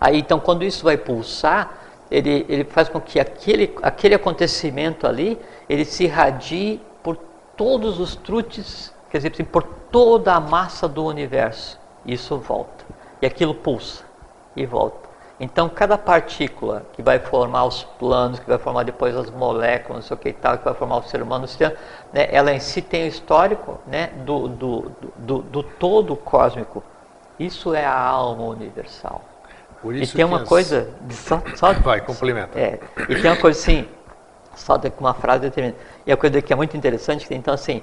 [0.00, 1.74] Aí, então, quando isso vai pulsar,
[2.08, 7.16] ele, ele faz com que aquele, aquele acontecimento ali, ele se irradie por
[7.56, 11.80] todos os trutes, quer dizer, assim, por toda a massa do universo.
[12.06, 12.84] isso volta.
[13.20, 14.04] E aquilo pulsa
[14.54, 15.10] e volta.
[15.42, 20.02] Então, cada partícula que vai formar os planos, que vai formar depois as moléculas, não
[20.02, 21.48] sei o que e tal, que vai formar o ser humano,
[22.12, 26.82] né, ela em si tem o histórico né, do, do, do, do todo cósmico.
[27.38, 29.22] Isso é a alma universal.
[29.84, 30.48] e tem uma as...
[30.48, 30.90] coisa.
[31.10, 32.58] Só, só, vai, complementa.
[32.58, 33.88] É, e tem uma coisa assim,
[34.54, 35.80] só com uma frase determinada.
[36.06, 37.82] E a coisa que é muito interessante, então assim,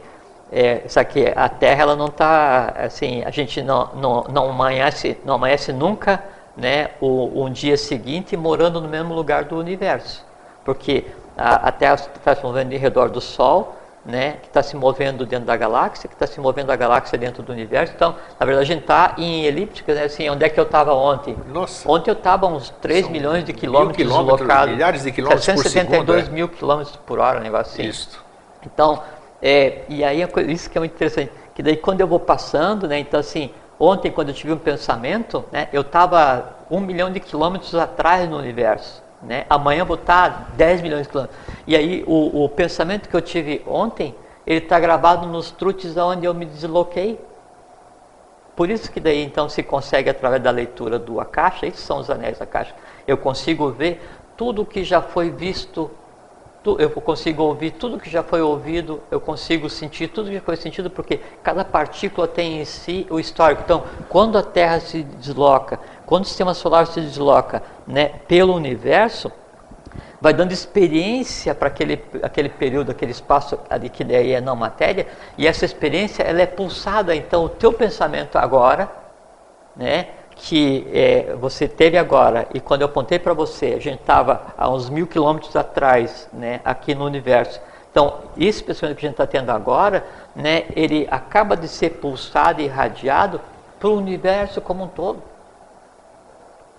[0.51, 5.17] é, só que a Terra ela não está assim, a gente não, não, não amanhece,
[5.25, 6.23] não amanhece nunca
[6.55, 10.25] né, o, um dia seguinte morando no mesmo lugar do universo.
[10.63, 11.05] Porque
[11.37, 13.76] a, a Terra está se movendo em redor do Sol,
[14.07, 17.43] né, que está se movendo dentro da galáxia, que está se movendo a galáxia dentro
[17.43, 17.93] do universo.
[17.93, 20.93] Então, na verdade, a gente está em elíptica, né, assim, onde é que eu estava
[20.93, 21.37] ontem?
[21.47, 21.89] Nossa.
[21.89, 24.73] Ontem eu estava uns 3 São milhões de quilômetros, quilômetros deslocados.
[24.73, 26.33] Milhares de quilômetros 772 por segundo, é.
[26.33, 27.89] mil quilômetros por hora, um negócio assim.
[27.89, 28.25] Isso.
[28.65, 29.03] Então,
[29.41, 32.97] é, e aí isso que é muito interessante, que daí quando eu vou passando, né,
[32.97, 37.75] então assim, Ontem, quando eu tive um pensamento, né, eu estava um milhão de quilômetros
[37.75, 39.03] atrás no universo.
[39.21, 39.45] Né?
[39.49, 41.39] Amanhã estar 10 milhões de quilômetros.
[41.65, 46.25] E aí, o, o pensamento que eu tive ontem, ele está gravado nos trutes onde
[46.25, 47.19] eu me desloquei.
[48.55, 52.09] Por isso que daí, então, se consegue, através da leitura do Akasha, esses são os
[52.09, 52.73] anéis da Akasha,
[53.07, 54.01] eu consigo ver
[54.35, 55.91] tudo que já foi visto
[56.77, 60.89] eu consigo ouvir tudo que já foi ouvido, eu consigo sentir tudo que foi sentido,
[60.89, 63.61] porque cada partícula tem em si o histórico.
[63.63, 69.29] Então, quando a Terra se desloca, quando o sistema solar se desloca né, pelo universo,
[70.21, 75.05] vai dando experiência para aquele, aquele período, aquele espaço ali que daí é não matéria,
[75.37, 77.13] e essa experiência ela é pulsada.
[77.13, 78.89] Então, o teu pensamento agora,
[79.75, 84.53] né, que é, você teve agora, e quando eu apontei para você, a gente estava
[84.57, 87.59] a uns mil quilômetros atrás, né, aqui no universo.
[87.91, 92.61] Então, esse pensamento que a gente está tendo agora, né, ele acaba de ser pulsado
[92.61, 93.41] e irradiado
[93.77, 95.21] para o universo como um todo.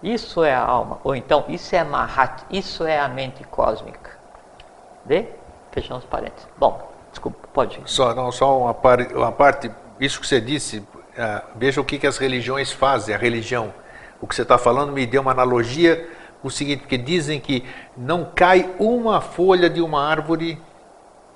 [0.02, 4.12] Isso é a alma, ou então, isso é Mahat, isso é a mente cósmica.
[5.04, 5.26] Vê?
[5.72, 6.48] Fechamos parênteses.
[6.56, 7.80] Bom, desculpa, pode.
[7.87, 11.98] Só, não, só uma, par, uma parte, isso que você disse, ah, veja o que,
[11.98, 13.74] que as religiões fazem, a religião.
[14.20, 16.08] O que você está falando me deu uma analogia,
[16.42, 17.64] o seguinte, porque dizem que
[17.96, 20.61] não cai uma folha de uma árvore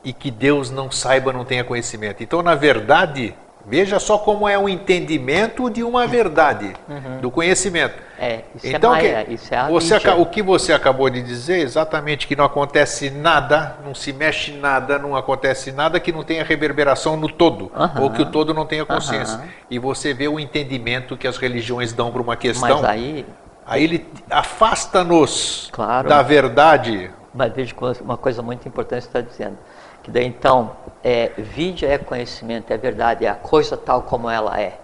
[0.04, 2.22] e que Deus não saiba, não tenha conhecimento.
[2.22, 7.20] Então, na verdade, Veja só como é o entendimento de uma verdade, uhum.
[7.20, 7.94] do conhecimento.
[8.18, 11.58] É, isso é então, é Maia, isso é você, O que você acabou de dizer,
[11.58, 16.44] exatamente que não acontece nada, não se mexe nada, não acontece nada que não tenha
[16.44, 18.02] reverberação no todo, uhum.
[18.02, 19.38] ou que o todo não tenha consciência.
[19.38, 19.48] Uhum.
[19.70, 22.80] E você vê o entendimento que as religiões dão para uma questão.
[22.80, 23.26] Mas aí...
[23.64, 26.08] Aí ele afasta-nos claro.
[26.08, 27.10] da verdade.
[27.32, 29.56] Mas veja uma coisa muito importante que você está dizendo
[30.02, 34.60] que daí então, é, vídeo é conhecimento, é verdade, é a coisa tal como ela
[34.60, 34.78] é.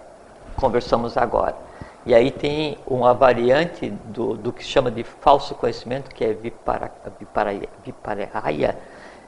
[0.55, 1.55] Conversamos agora.
[2.05, 6.91] E aí tem uma variante do, do que chama de falso conhecimento, que é vipara,
[7.19, 7.51] vipara,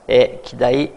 [0.08, 0.96] é, que daí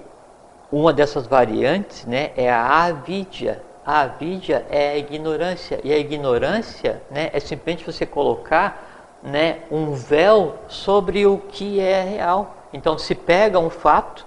[0.70, 3.62] uma dessas variantes né, é a avidya.
[3.85, 9.92] A avidya é a ignorância, e a ignorância né, é simplesmente você colocar né, um
[9.92, 12.57] véu sobre o que é real.
[12.72, 14.26] Então se pega um fato,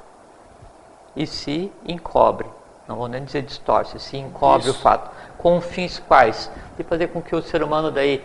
[1.17, 2.47] e se encobre.
[2.87, 4.77] Não vou nem dizer distorce, se encobre Isso.
[4.77, 5.11] o fato.
[5.37, 6.49] Com fins quais?
[6.77, 8.23] De fazer com que o ser humano daí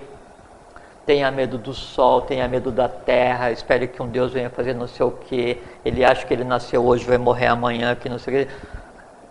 [1.04, 4.86] tenha medo do sol, tenha medo da terra, espere que um Deus venha fazer não
[4.86, 8.42] sei o que, ele acha que ele nasceu hoje, vai morrer amanhã, que não sei
[8.42, 8.52] o que.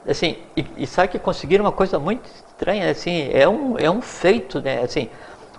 [0.10, 4.02] Assim, e, e sabe que conseguiram uma coisa muito estranha, assim, é um, é um
[4.02, 4.82] feito, né?
[4.82, 5.10] Assim,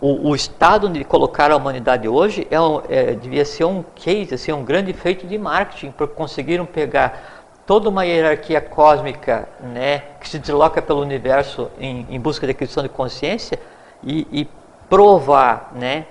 [0.00, 2.56] o, o estado de colocar a humanidade hoje é,
[2.94, 7.88] é, devia ser um case, assim, um grande feito de marketing, porque conseguiram pegar toda
[7.88, 12.88] uma hierarquia cósmica né, que se desloca pelo universo em, em busca da questão de
[12.88, 13.58] consciência
[14.02, 14.48] e, e
[14.88, 16.06] provar né,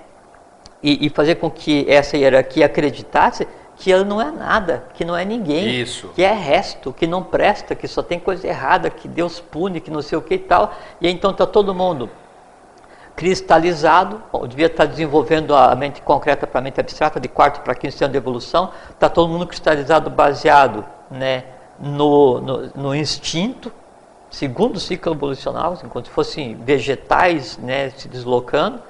[0.82, 3.46] e, e, fazer com que essa hierarquia acreditasse
[3.76, 6.10] que ela não é nada, que não é ninguém, Isso.
[6.14, 9.90] que é resto, que não presta, que só tem coisa errada, que Deus pune, que
[9.90, 10.74] não sei o que e tal.
[11.00, 12.08] E então está todo mundo
[13.14, 17.74] cristalizado, bom, devia estar desenvolvendo a mente concreta para a mente abstrata, de quarto para
[17.74, 21.44] quinto ano de evolução, está todo mundo cristalizado baseado né,
[21.78, 23.72] no, no, no instinto,
[24.30, 28.80] segundo ciclo evolucional, se fossem vegetais né, se deslocando,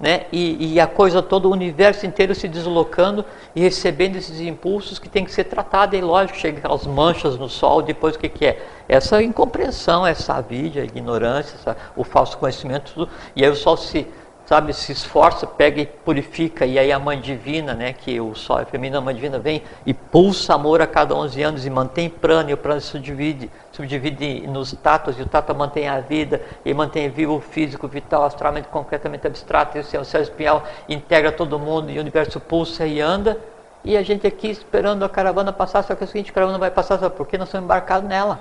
[0.00, 3.24] né, e, e, a coisa toda, o universo inteiro se deslocando
[3.54, 7.48] e recebendo esses impulsos que tem que ser tratado, e lógico, chega aquelas manchas no
[7.48, 8.64] sol, depois o que, que é?
[8.88, 13.76] Essa incompreensão, essa avidia, a ignorância, essa, o falso conhecimento, tudo, e aí o sol
[13.76, 14.06] se
[14.48, 18.58] sabe, se esforça, pega e purifica, e aí a mãe divina, né, que o sol
[18.58, 22.08] é feminino, a mãe divina vem e pulsa amor a cada 11 anos e mantém
[22.08, 26.40] prana, e o prana se subdivide, subdivide nos tatos, e o tato mantém a vida,
[26.64, 30.64] e mantém vivo o físico, vital, astralmente, concretamente abstrato, e o céu, o céu espinhal
[30.88, 33.38] integra todo mundo, e o universo pulsa e anda,
[33.84, 36.56] e a gente aqui esperando a caravana passar, só que é o seguinte, a caravana
[36.56, 37.36] vai passar, sabe por quê?
[37.36, 38.40] Nós estamos embarcados nela.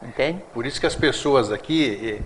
[0.00, 0.44] Entende?
[0.54, 2.22] Por isso que as pessoas aqui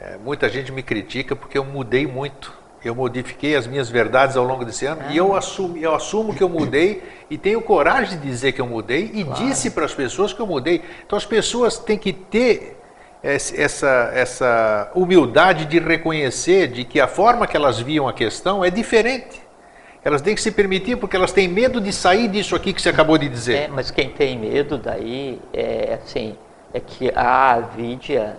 [0.00, 2.56] é, muita gente me critica porque eu mudei muito.
[2.84, 6.42] Eu modifiquei as minhas verdades ao longo desse ano e eu assumo, eu assumo que
[6.42, 9.44] eu mudei e tenho coragem de dizer que eu mudei e claro.
[9.44, 10.82] disse para as pessoas que eu mudei.
[11.04, 12.78] Então as pessoas têm que ter
[13.20, 18.70] essa, essa humildade de reconhecer de que a forma que elas viam a questão é
[18.70, 19.42] diferente.
[20.04, 22.90] Elas têm que se permitir porque elas têm medo de sair disso aqui que você
[22.90, 23.56] acabou de dizer.
[23.56, 26.36] É, mas quem tem medo daí é assim,
[26.72, 28.36] é que a Vidia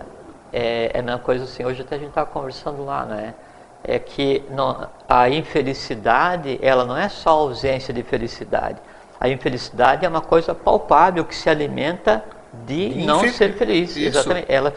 [0.52, 3.34] é, é a mesma coisa assim, hoje até a gente estava conversando lá, né?
[3.82, 8.78] É que não, a infelicidade, ela não é só ausência de felicidade.
[9.18, 12.24] A infelicidade é uma coisa palpável que se alimenta
[12.66, 13.90] de não ser feliz.
[13.90, 14.18] Isso.
[14.18, 14.50] Exatamente.
[14.50, 14.72] Ela,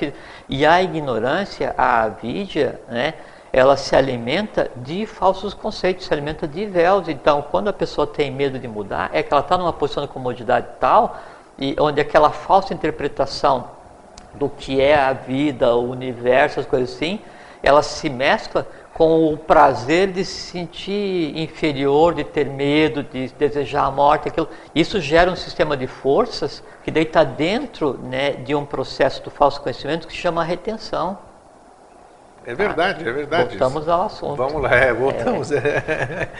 [0.48, 3.14] e a ignorância, a avidia, né?
[3.54, 7.08] ela se alimenta de falsos conceitos, se alimenta de véus.
[7.08, 10.10] Então, quando a pessoa tem medo de mudar, é que ela está numa posição de
[10.10, 11.18] comodidade tal,
[11.60, 13.68] e onde aquela falsa interpretação
[14.36, 17.20] do que é a vida, o universo, as coisas assim,
[17.62, 23.86] ela se mescla com o prazer de se sentir inferior, de ter medo, de desejar
[23.86, 24.48] a morte, aquilo.
[24.76, 29.32] Isso gera um sistema de forças que daí está dentro né, de um processo do
[29.32, 31.18] falso conhecimento que se chama retenção.
[32.46, 33.58] É verdade, é verdade.
[33.58, 34.36] Voltamos ao assunto.
[34.36, 35.52] Vamos lá, é, voltamos.
[35.52, 36.30] É.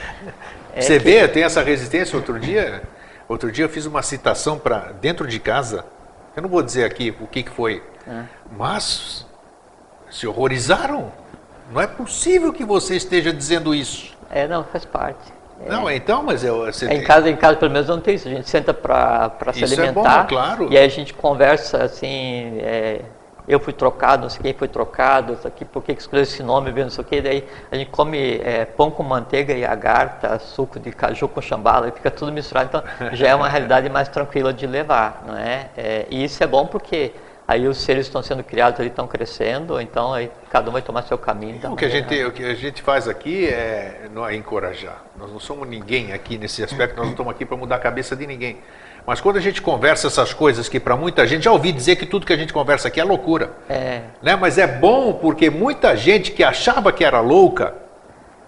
[0.76, 1.04] É Você que...
[1.04, 2.16] vê, tem essa resistência.
[2.16, 2.82] Outro dia,
[3.28, 5.84] outro dia eu fiz uma citação para dentro de casa
[6.36, 8.24] eu não vou dizer aqui o que, que foi, é.
[8.56, 9.26] mas
[10.10, 11.12] se horrorizaram.
[11.72, 14.14] Não é possível que você esteja dizendo isso.
[14.30, 15.32] É, não, faz parte.
[15.64, 15.68] É.
[15.68, 18.28] Não, então, mas eu, você é, em casa, em casa pelo menos não tem isso.
[18.28, 19.88] A gente senta para se alimentar.
[19.88, 20.68] É bom, claro.
[20.70, 23.00] E aí a gente conversa assim, é,
[23.46, 26.90] eu fui trocado, não sei quem foi trocado, aqui, por que escolheu esse nome, não
[26.90, 30.90] sei o que, daí a gente come é, pão com manteiga e agarta, suco de
[30.90, 32.82] caju com chambala, e fica tudo misturado, então
[33.12, 35.68] já é uma realidade mais tranquila de levar, não é?
[35.76, 37.12] é e isso é bom porque
[37.46, 41.02] aí os seres estão sendo criados ali, estão crescendo, então aí cada um vai tomar
[41.02, 41.60] seu caminho.
[41.70, 45.30] o, que a gente, o que a gente faz aqui é, não é encorajar, nós
[45.30, 48.26] não somos ninguém aqui nesse aspecto, nós não estamos aqui para mudar a cabeça de
[48.26, 48.58] ninguém.
[49.06, 52.06] Mas quando a gente conversa essas coisas que para muita gente, já ouvi dizer que
[52.06, 53.52] tudo que a gente conversa aqui é loucura.
[53.68, 54.02] É.
[54.22, 54.34] Né?
[54.34, 57.74] Mas é bom porque muita gente que achava que era louca,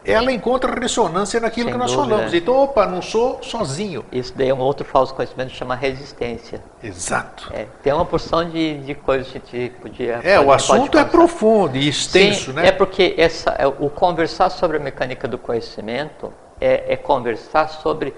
[0.03, 2.09] ela encontra ressonância naquilo Sem que nós dúvida.
[2.15, 2.35] falamos.
[2.35, 4.05] Então, opa, não sou sozinho.
[4.11, 6.63] Isso daí é um outro falso conhecimento que chama resistência.
[6.83, 7.51] Exato.
[7.53, 10.21] É, tem uma porção de, de coisas que a gente podia.
[10.23, 12.69] É, o assunto é profundo e extenso, Sim, né?
[12.69, 18.15] É porque essa, é, o conversar sobre a mecânica do conhecimento é, é conversar sobre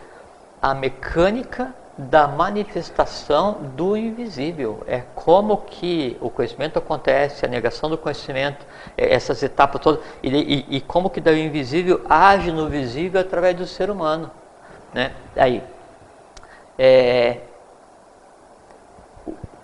[0.61, 4.84] a mecânica da manifestação do invisível.
[4.86, 8.64] É como que o conhecimento acontece, a negação do conhecimento,
[8.96, 13.57] é, essas etapas todas, e, e, e como que o invisível age no visível através
[13.57, 14.30] do ser humano.
[14.94, 15.12] Né?
[15.36, 15.61] Aí,
[16.78, 17.38] é,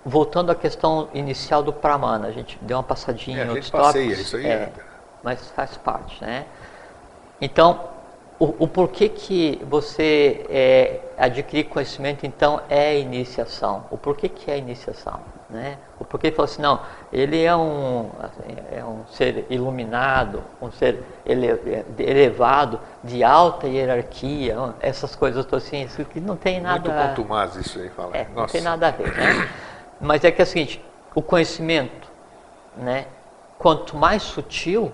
[0.03, 4.11] voltando à questão inicial do Pramana, a gente deu uma passadinha é, em outros passeia,
[4.11, 4.73] Isso aí é, é.
[5.23, 6.45] Mas faz parte, né?
[7.39, 7.94] Então,
[8.37, 13.85] o, o porquê que você é, adquirir conhecimento, então, é iniciação.
[13.89, 15.77] O porquê que é iniciação, né?
[15.97, 16.81] O porquê ele falou assim, não,
[17.13, 18.09] ele é um,
[18.71, 21.47] é um ser iluminado, um ser ele,
[21.97, 26.91] elevado, de alta hierarquia, essas coisas assim, isso que não tem nada...
[26.91, 28.17] Muito contumaz isso aí, fala.
[28.17, 29.49] É, não tem nada a ver, né?
[30.01, 30.83] Mas é que é o seguinte,
[31.13, 32.11] o conhecimento,
[32.75, 33.05] né?
[33.57, 34.91] Quanto mais sutil,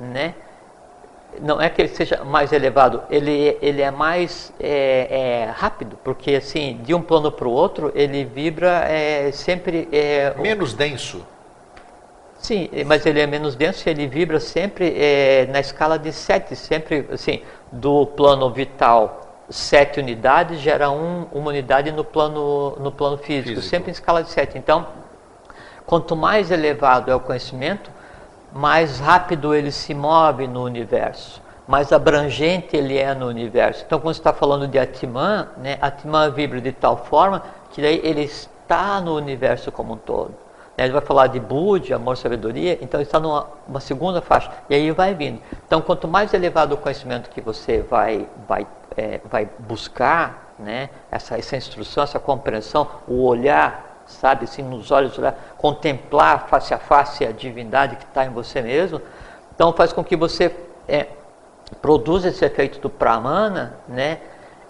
[0.00, 0.34] né?
[1.40, 6.34] Não é que ele seja mais elevado, ele, ele é mais é, é, rápido, porque
[6.34, 9.88] assim, de um plano para o outro, ele vibra é, sempre...
[9.92, 11.24] É, menos denso.
[12.38, 16.54] Sim, mas ele é menos denso e ele vibra sempre é, na escala de sete,
[16.54, 23.18] sempre assim, do plano vital, sete unidades gera um, uma unidade no plano, no plano
[23.18, 24.56] físico, físico, sempre em escala de sete.
[24.56, 24.86] Então,
[25.84, 27.90] quanto mais elevado é o conhecimento,
[28.52, 33.84] mais rápido ele se move no universo, mais abrangente ele é no universo.
[33.86, 38.22] Então, quando está falando de Atman, né, Atman vibra de tal forma que daí ele
[38.22, 40.34] está no universo como um todo.
[40.76, 44.50] Né, ele vai falar de Budi, amor, sabedoria, então ele está numa uma segunda faixa,
[44.70, 45.40] e aí vai vindo.
[45.66, 51.38] Então, quanto mais elevado o conhecimento que você vai, vai, é, vai buscar, né, essa,
[51.38, 57.24] essa instrução, essa compreensão, o olhar sabe, assim, nos olhos, olhar, contemplar face a face
[57.24, 59.00] a divindade que está em você mesmo,
[59.54, 60.54] Então faz com que você
[60.88, 61.08] é,
[61.80, 64.18] produza esse efeito do pramana, né?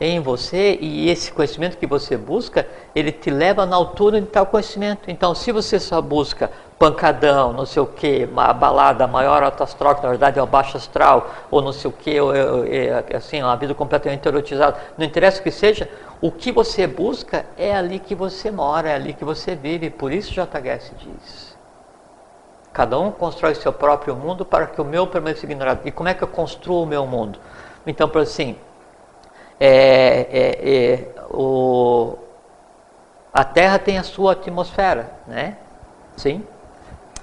[0.00, 4.46] em você e esse conhecimento que você busca, ele te leva na altura de tal
[4.46, 5.10] conhecimento.
[5.10, 9.96] Então, se você só busca pancadão, não sei o que, uma balada maior alto astral,
[9.96, 12.32] que na verdade é o baixo astral, ou não sei o que, ou,
[13.16, 17.74] assim, uma vida completamente erotizada, não interessa o que seja, o que você busca é
[17.74, 19.88] ali que você mora, é ali que você vive.
[19.88, 21.56] Por isso JHS diz.
[22.72, 25.80] Cada um constrói seu próprio mundo para que o meu permaneça ignorado.
[25.84, 27.38] E como é que eu construo o meu mundo?
[27.86, 28.56] Então, por assim,
[29.60, 32.16] é, é, é, o,
[33.32, 35.56] a Terra tem a sua atmosfera, né?
[36.16, 36.44] Sim.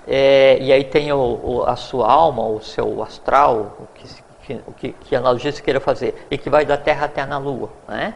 [0.07, 4.07] É, e aí tem o, o, a sua alma, o seu astral, o que,
[4.43, 7.37] que, o que, que analogia se queira fazer, e que vai da Terra até na
[7.37, 8.13] Lua, né?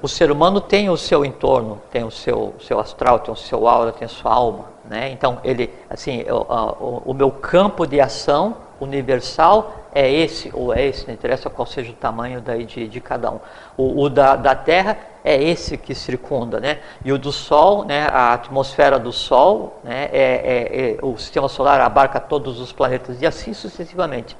[0.00, 3.66] O ser humano tem o seu entorno, tem o seu, seu astral, tem o seu
[3.66, 5.10] aura, tem a sua alma, né?
[5.10, 10.84] Então ele, assim, o, o, o meu campo de ação universal é esse ou é
[10.84, 13.40] esse, não interessa qual seja o tamanho daí de, de cada um.
[13.76, 14.96] O, o da, da, Terra
[15.28, 16.80] é esse que circunda, né?
[17.04, 18.08] E o do Sol, né?
[18.10, 20.08] A atmosfera do Sol, né?
[20.10, 24.34] É, é, é, o sistema solar abarca todos os planetas e assim sucessivamente.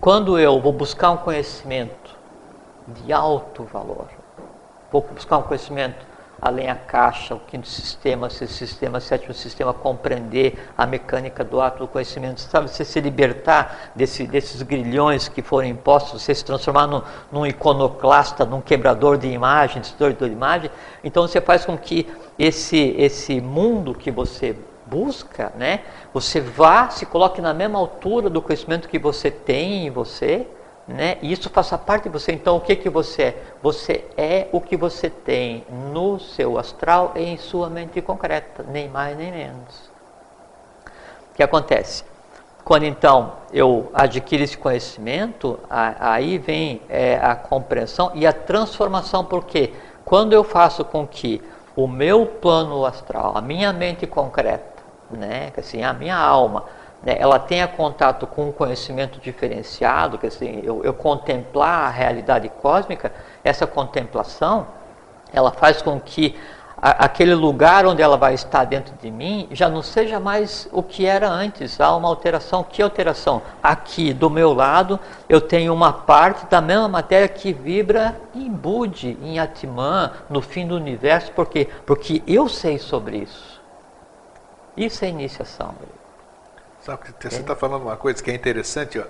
[0.00, 2.16] Quando eu vou buscar um conhecimento
[2.88, 4.08] de alto valor,
[4.90, 6.05] vou buscar um conhecimento
[6.40, 11.80] além a caixa, o quinto sistema, sexto sistema, sétimo sistema, compreender a mecânica do ato
[11.80, 12.68] do conhecimento, sabe?
[12.68, 18.44] Você se libertar desse, desses grilhões que foram impostos, você se transformar num, num iconoclasta,
[18.44, 20.70] num quebrador de imagem, destruidor de imagem,
[21.02, 22.06] então você faz com que
[22.38, 24.54] esse, esse mundo que você
[24.86, 25.80] busca, né?
[26.14, 30.46] Você vá, se coloque na mesma altura do conhecimento que você tem em você,
[30.86, 31.18] né?
[31.20, 32.32] E isso faça parte de você.
[32.32, 33.42] Então, o que que você é?
[33.62, 38.88] Você é o que você tem no seu astral e em sua mente concreta, nem
[38.88, 39.90] mais nem menos.
[41.32, 42.04] O que acontece?
[42.64, 49.72] Quando então eu adquiro esse conhecimento, aí vem é, a compreensão e a transformação, porque
[50.04, 51.40] quando eu faço com que
[51.76, 56.64] o meu plano astral, a minha mente concreta, né, assim, a minha alma,
[57.06, 62.48] né, ela tenha contato com um conhecimento diferenciado, que assim, eu, eu contemplar a realidade
[62.60, 63.12] cósmica,
[63.44, 64.66] essa contemplação,
[65.32, 66.36] ela faz com que
[66.82, 71.06] aquele lugar onde ela vai estar dentro de mim já não seja mais o que
[71.06, 71.80] era antes.
[71.80, 72.64] Há uma alteração.
[72.64, 73.40] Que alteração?
[73.62, 74.98] Aqui do meu lado
[75.28, 80.66] eu tenho uma parte da mesma matéria que vibra em Budi, em Atman, no fim
[80.66, 81.30] do universo.
[81.32, 81.68] Por quê?
[81.86, 83.60] Porque eu sei sobre isso.
[84.76, 85.74] Isso é iniciação.
[86.86, 89.04] Você está falando uma coisa que é interessante, ó.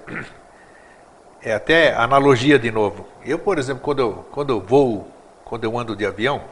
[1.43, 3.07] é até analogia de novo.
[3.23, 5.09] Eu, por exemplo, quando eu, quando eu voo,
[5.45, 6.43] quando eu ando de avião,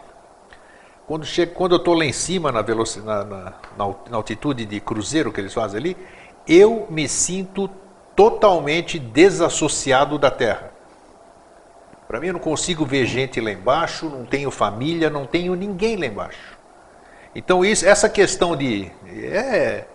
[1.07, 4.81] quando, chego, quando eu estou lá em cima na, velocidade, na, na, na altitude de
[4.81, 5.97] cruzeiro que eles fazem ali,
[6.47, 7.71] eu me sinto
[8.15, 10.73] totalmente desassociado da Terra.
[12.07, 15.97] Para mim, eu não consigo ver gente lá embaixo, não tenho família, não tenho ninguém
[15.97, 16.59] lá embaixo.
[17.35, 18.93] Então, isso, essa questão de.
[19.09, 19.87] É,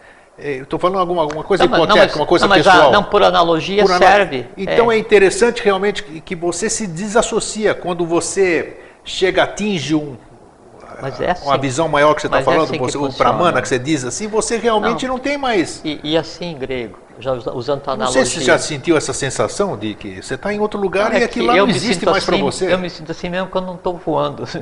[0.41, 2.89] estou falando alguma, alguma coisa não, hipotética, mas, uma coisa não, pessoal.
[2.89, 4.45] A, não, por analogia por serve.
[4.57, 4.95] Então é.
[4.95, 4.99] é.
[4.99, 10.15] interessante realmente que você se desassocia quando você chega, atinge um,
[11.19, 13.61] é assim, uma visão maior que você está é falando, é assim você, o Pramana,
[13.61, 15.81] que você diz assim, você realmente não, não tem mais.
[15.83, 18.21] E, e assim, grego, já usando a analogia.
[18.21, 21.13] Não sei se você já sentiu essa sensação de que você está em outro lugar
[21.13, 22.73] e aquilo lá não existe mais assim, para você.
[22.73, 24.43] Eu me sinto assim mesmo quando não estou voando.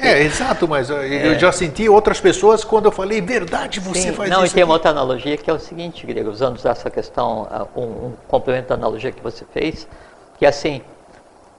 [0.00, 1.28] É, exato, mas eu, é.
[1.28, 4.40] eu, já senti outras pessoas quando eu falei, verdade, você Sim, faz não, isso.
[4.40, 7.82] Não, e tem uma outra analogia que é o seguinte, grego, usando essa questão, um,
[7.82, 9.86] um complemento da analogia que você fez,
[10.38, 10.82] que é assim,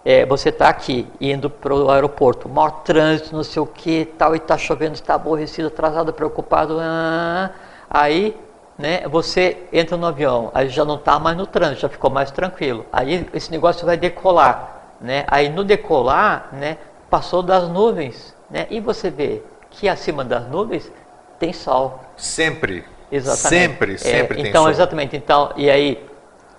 [0.05, 4.34] é, você está aqui indo para o aeroporto, maior trânsito, não sei o que, tal,
[4.36, 7.51] e está chovendo, está aborrecido, atrasado, preocupado, ah,
[7.89, 8.36] aí
[8.78, 12.32] né, você entra no avião, aí já não está mais no trânsito, já ficou mais
[12.32, 12.86] tranquilo.
[12.91, 15.26] Aí esse negócio vai decolar, né?
[15.28, 16.78] Aí no decolar, né,
[17.09, 18.67] passou das nuvens, né?
[18.69, 20.91] E você vê que acima das nuvens
[21.39, 21.99] tem sol.
[22.17, 22.86] Sempre.
[23.11, 23.49] Exatamente.
[23.49, 24.71] Sempre, sempre é, tem então, sol.
[24.71, 25.15] exatamente.
[25.15, 26.03] Então, e aí,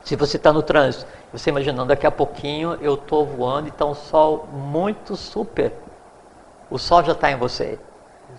[0.04, 3.84] se você está no trânsito, você imaginando daqui a pouquinho eu estou voando e está
[3.84, 5.72] um sol muito super.
[6.70, 7.78] O sol já está em você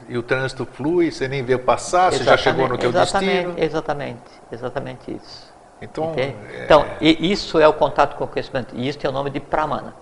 [0.07, 3.53] e o trânsito flui, você nem vê passar, exatamente, você já chegou no teu destino.
[3.57, 5.53] Exatamente, exatamente isso.
[5.81, 6.33] Então, é...
[6.63, 9.93] então isso é o contato com o conhecimento, e isso tem o nome de pramana.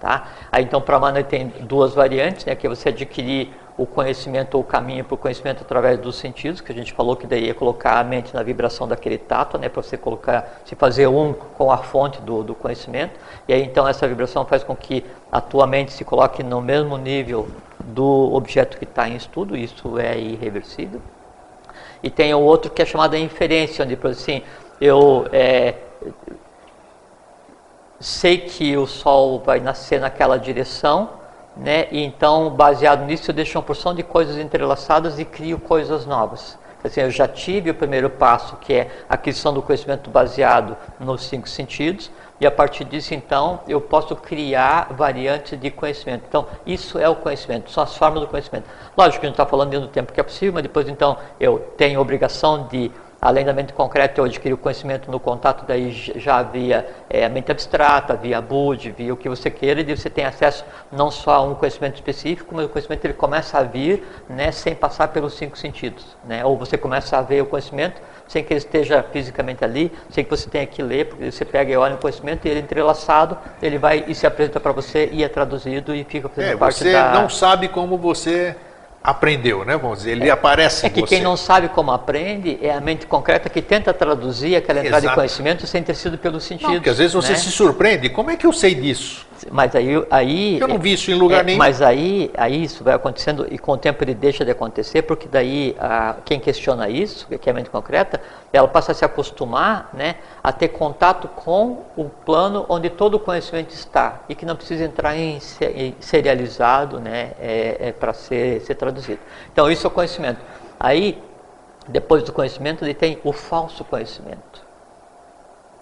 [0.00, 0.28] Tá?
[0.52, 4.64] Aí, então, pramana tem duas variantes, né, que é você adquirir o conhecimento ou o
[4.64, 7.98] caminho para o conhecimento através dos sentidos, que a gente falou que daí é colocar
[7.98, 11.78] a mente na vibração daquele tato, né, para você colocar, se fazer um com a
[11.78, 15.92] fonte do, do conhecimento, e aí então essa vibração faz com que a tua mente
[15.92, 17.48] se coloque no mesmo nível
[17.88, 21.00] do objeto que está em estudo, isso é irreversível.
[22.02, 24.42] E tem o outro que é chamado inferência, onde assim,
[24.80, 25.74] eu é,
[28.00, 31.10] sei que o Sol vai nascer naquela direção,
[31.56, 31.88] né?
[31.90, 36.56] E então, baseado nisso, eu deixo uma porção de coisas entrelaçadas e crio coisas novas.
[36.84, 41.24] Assim, eu já tive o primeiro passo, que é a aquisição do conhecimento baseado nos
[41.24, 42.10] cinco sentidos,
[42.40, 46.24] e a partir disso, então, eu posso criar variantes de conhecimento.
[46.28, 48.64] Então, isso é o conhecimento, são as formas do conhecimento.
[48.96, 51.16] Lógico que a gente está falando dentro do tempo que é possível, mas depois, então,
[51.40, 55.90] eu tenho obrigação de Além da mente concreta, eu adquiri o conhecimento no contato, daí
[55.90, 59.96] já havia é, a mente abstrata, havia a Bud, via o que você queira, e
[59.96, 63.64] você tem acesso não só a um conhecimento específico, mas o conhecimento ele começa a
[63.64, 66.16] vir né, sem passar pelos cinco sentidos.
[66.24, 66.44] Né?
[66.44, 70.30] Ou você começa a ver o conhecimento sem que ele esteja fisicamente ali, sem que
[70.30, 73.36] você tenha que ler, porque você pega e olha o conhecimento e ele é entrelaçado,
[73.60, 76.78] ele vai e se apresenta para você e é traduzido e fica fazendo é, parte
[76.78, 77.12] você da...
[77.14, 78.54] não sabe como você
[79.02, 79.76] aprendeu, né?
[79.76, 81.06] Vamos dizer, ele é, aparece É que você.
[81.06, 85.08] quem não sabe como aprende é a mente concreta que tenta traduzir aquela entrada Exato.
[85.08, 86.70] de conhecimento sem ter sido pelos sentidos.
[86.70, 87.38] Não, porque às vezes você né?
[87.38, 88.10] se surpreende.
[88.10, 89.26] Como é que eu sei disso?
[89.50, 91.58] Mas aí, aí Eu não vi isso em lugar é, nenhum.
[91.58, 95.28] Mas aí, aí isso vai acontecendo e com o tempo ele deixa de acontecer, porque
[95.28, 98.20] daí a, quem questiona isso, que é a mente concreta,
[98.52, 103.20] ela passa a se acostumar né, a ter contato com o plano onde todo o
[103.20, 105.38] conhecimento está e que não precisa entrar em,
[105.74, 109.20] em serializado né, é, é, para ser, ser traduzido.
[109.52, 110.40] Então isso é o conhecimento.
[110.80, 111.22] Aí,
[111.86, 114.66] depois do conhecimento, ele tem o falso conhecimento.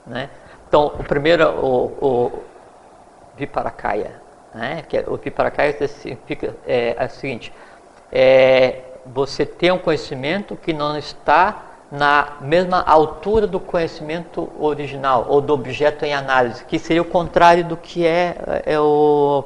[0.06, 0.30] Né?
[0.68, 2.42] Então, o primeiro, o, o
[3.36, 4.20] Viparakaya,
[4.54, 4.82] né?
[4.88, 7.52] que é- o Viparakaya significa é, é o seguinte,
[8.10, 15.40] é, você tem um conhecimento que não está na mesma altura do conhecimento original ou
[15.40, 19.44] do objeto em análise, que seria o contrário do que é, é o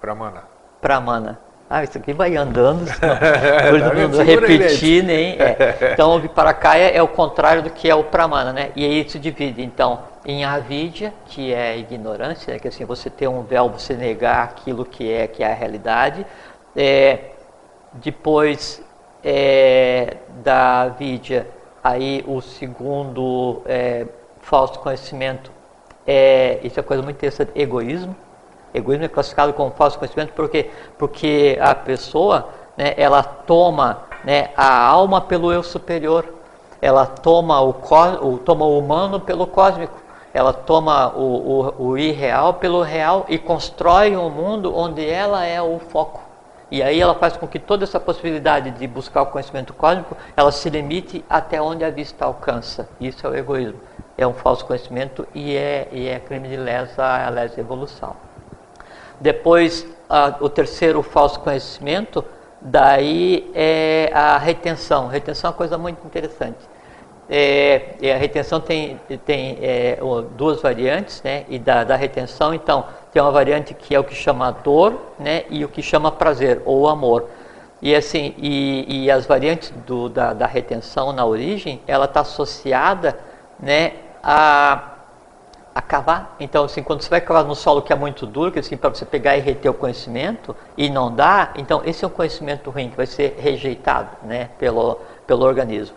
[0.00, 0.44] Pramana.
[0.80, 1.43] Pramana.
[1.76, 2.86] Ah, isso aqui vai andando,
[3.98, 5.32] não, não repetir nem.
[5.32, 5.90] é.
[5.92, 8.70] Então, o Viparakaya é o contrário do que é o Pramana, né?
[8.76, 12.60] E aí se divide, então, em avidya, que é ignorância, né?
[12.60, 16.24] que assim, você ter um véu, você negar aquilo que é, que é a realidade.
[16.76, 17.18] É,
[17.94, 18.80] depois
[19.24, 21.44] é, da avidya,
[21.82, 24.06] aí o segundo é,
[24.40, 25.50] falso conhecimento
[26.06, 28.14] é, isso é coisa muito interessante, egoísmo.
[28.74, 30.68] Egoísmo é classificado como falso conhecimento porque,
[30.98, 36.26] porque a pessoa, né, ela toma né, a alma pelo eu superior,
[36.82, 40.02] ela toma o, o, toma o humano pelo cósmico,
[40.34, 45.62] ela toma o, o, o irreal pelo real e constrói um mundo onde ela é
[45.62, 46.20] o foco.
[46.70, 50.50] E aí ela faz com que toda essa possibilidade de buscar o conhecimento cósmico, ela
[50.50, 52.88] se limite até onde a vista alcança.
[53.00, 53.78] Isso é o egoísmo.
[54.18, 58.16] É um falso conhecimento e é, e é crime de lesa, lesa evolução.
[59.20, 62.24] Depois, ah, o terceiro falso conhecimento,
[62.60, 65.06] daí é a retenção.
[65.08, 66.58] Retenção é uma coisa muito interessante.
[67.28, 71.44] É, e a retenção tem, tem é, o- duas variantes, né?
[71.48, 75.44] E da, da retenção, então, tem uma variante que é o que chama dor, né?
[75.48, 77.24] E o que chama prazer ou amor.
[77.80, 83.18] E assim, e, e as variantes do, da, da retenção na origem, ela está associada,
[83.58, 83.92] né?
[84.22, 84.93] A
[85.74, 86.36] a cavar.
[86.38, 88.90] Então, assim, quando você vai cavar no solo que é muito duro, que assim, para
[88.90, 92.90] você pegar e reter o conhecimento e não dá, então esse é um conhecimento ruim
[92.90, 95.96] que vai ser rejeitado, né, pelo, pelo organismo.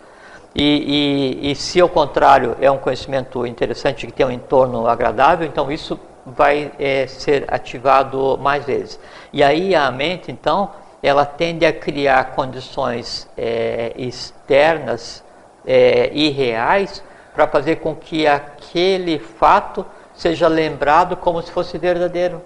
[0.54, 5.46] E, e, e se ao contrário é um conhecimento interessante que tem um entorno agradável,
[5.46, 8.98] então isso vai eh, ser ativado mais vezes.
[9.32, 10.70] E aí a mente, então,
[11.02, 15.22] ela tende a criar condições eh, externas
[15.66, 17.02] eh, irreais
[17.38, 22.42] para fazer com que aquele fato seja lembrado como se fosse verdadeiro.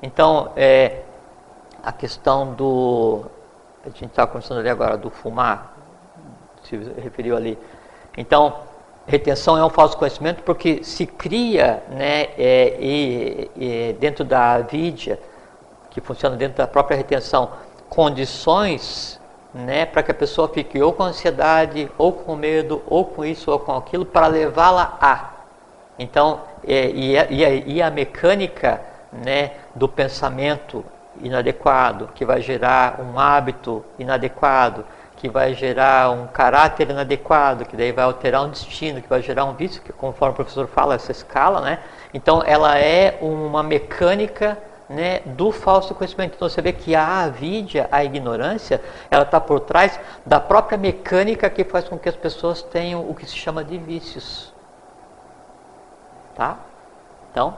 [0.00, 1.00] Então, é,
[1.82, 3.24] a questão do.
[3.84, 5.76] A gente estava conversando ali agora do fumar,
[6.62, 7.58] se referiu ali.
[8.16, 8.54] Então,
[9.04, 15.18] retenção é um falso conhecimento porque se cria, né, é, e, e dentro da vidya,
[15.90, 17.50] que funciona dentro da própria retenção,
[17.88, 19.19] condições
[19.54, 23.50] né, para que a pessoa fique ou com ansiedade, ou com medo, ou com isso,
[23.50, 25.30] ou com aquilo, para levá-la a.
[25.98, 28.80] Então, é, e, a, e, a, e a mecânica
[29.12, 30.84] né, do pensamento
[31.20, 34.84] inadequado, que vai gerar um hábito inadequado,
[35.16, 39.44] que vai gerar um caráter inadequado, que daí vai alterar um destino, que vai gerar
[39.44, 41.80] um vício, que conforme o professor fala, essa escala, né?
[42.14, 44.56] Então, ela é uma mecânica
[44.90, 46.34] né, do falso conhecimento.
[46.34, 51.48] Então você vê que a avidya, a ignorância, ela está por trás da própria mecânica
[51.48, 54.52] que faz com que as pessoas tenham o que se chama de vícios.
[56.34, 56.58] Tá?
[57.30, 57.56] Então,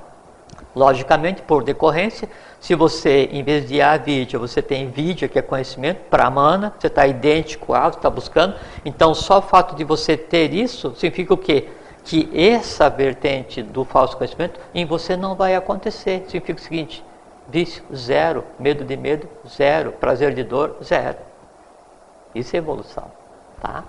[0.75, 2.29] Logicamente, por decorrência,
[2.59, 6.73] se você, em vez de a vídeo, você tem vídeo, que é conhecimento, para mana,
[6.79, 8.55] você está idêntico a, está buscando.
[8.85, 11.69] Então, só o fato de você ter isso significa o quê?
[12.05, 16.25] Que essa vertente do falso conhecimento em você não vai acontecer.
[16.27, 17.05] Significa o seguinte:
[17.49, 18.45] vício, zero.
[18.59, 19.93] Medo de medo, zero.
[19.93, 21.19] Prazer de dor, zero.
[22.35, 23.11] Isso é evolução.
[23.61, 23.85] Tá?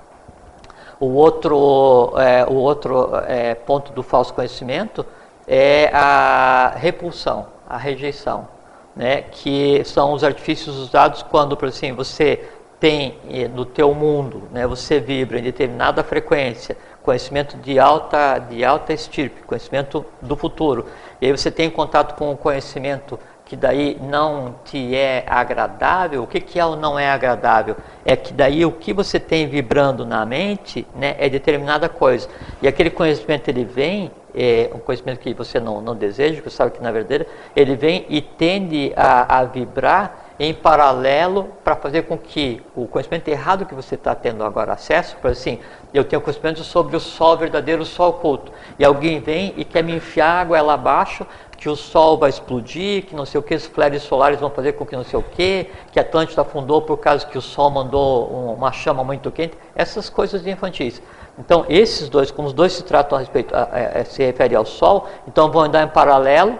[0.99, 5.05] O outro, é, o outro é, ponto do falso conhecimento
[5.47, 8.47] é a repulsão, a rejeição,
[8.95, 9.23] né?
[9.23, 12.47] que são os artifícios usados quando, por assim, você
[12.83, 18.65] tem eh, no teu mundo, né, você vibra em determinada frequência, conhecimento de alta, de
[18.65, 20.87] alta estirpe, conhecimento do futuro,
[21.21, 23.17] e aí você tem contato com o conhecimento
[23.53, 27.77] que daí não te é agradável, o que, que é ou não é agradável?
[28.03, 32.27] É que daí o que você tem vibrando na mente né, é determinada coisa.
[32.63, 36.57] E aquele conhecimento ele vem, é um conhecimento que você não, não deseja, que você
[36.57, 42.01] sabe que na verdade, ele vem e tende a, a vibrar em paralelo para fazer
[42.03, 45.59] com que o conhecimento errado que você está tendo agora acesso, por assim,
[45.93, 49.83] eu tenho conhecimento sobre o sol verdadeiro, o sol oculto, e alguém vem e quer
[49.83, 51.23] me enfiar água lá abaixo
[51.63, 54.73] que o Sol vai explodir, que não sei o que, os flares solares vão fazer
[54.73, 58.27] com que não sei o que, que Atlântida afundou por causa que o Sol mandou
[58.53, 61.01] uma chama muito quente, essas coisas infantis.
[61.39, 64.53] Então, esses dois, como os dois se tratam a respeito, a, a, a, se refere
[64.53, 66.59] ao Sol, então vão andar em paralelo,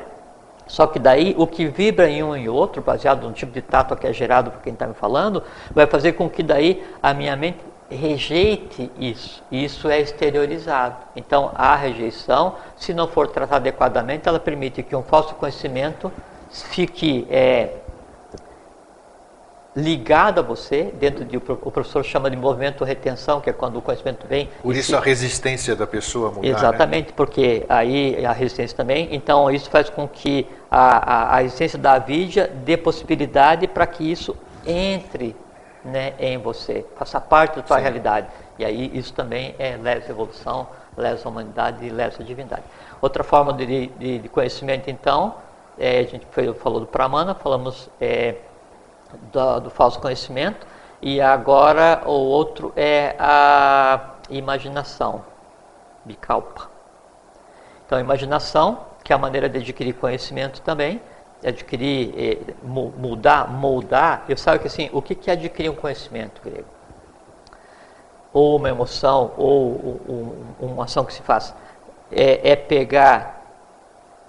[0.68, 3.97] só que daí o que vibra em um e outro, baseado no tipo de tato
[3.97, 7.36] que é gerado por quem está me falando, vai fazer com que daí a minha
[7.36, 7.58] mente
[7.89, 9.43] rejeite isso.
[9.51, 10.97] Isso é exteriorizado.
[11.15, 16.11] Então, a rejeição, se não for tratada adequadamente, ela permite que um falso conhecimento
[16.51, 17.69] fique é,
[19.75, 23.81] ligado a você, dentro de o professor chama de movimento retenção, que é quando o
[23.81, 24.49] conhecimento vem.
[24.61, 24.95] Por isso se...
[24.95, 26.41] a resistência da pessoa mudar.
[26.41, 26.49] Né?
[26.49, 27.13] Exatamente, né?
[27.15, 29.09] porque aí a resistência também.
[29.11, 34.09] Então, isso faz com que a, a, a existência da vidya dê possibilidade para que
[34.09, 35.36] isso entre
[35.84, 37.84] né, em você, faça parte da tua Sim.
[37.84, 38.27] realidade.
[38.57, 42.63] E aí isso também é leva evolução, leva humanidade e leva a divindade.
[43.01, 45.36] Outra forma de, de, de conhecimento, então,
[45.77, 48.36] é, a gente foi, falou do Pramana, falamos é,
[49.31, 50.65] do, do, falso conhecimento,
[51.01, 55.23] e agora o outro é a imaginação,
[56.05, 56.69] Bikalpa.
[57.86, 61.01] Então, imaginação, que é a maneira de adquirir conhecimento também,
[61.46, 66.68] adquirir, eh, mudar, moldar, eu sabe que assim, o que é adquirir um conhecimento grego?
[68.32, 70.00] Ou uma emoção, ou
[70.60, 71.54] uma ação que se faz.
[72.12, 73.44] É, é pegar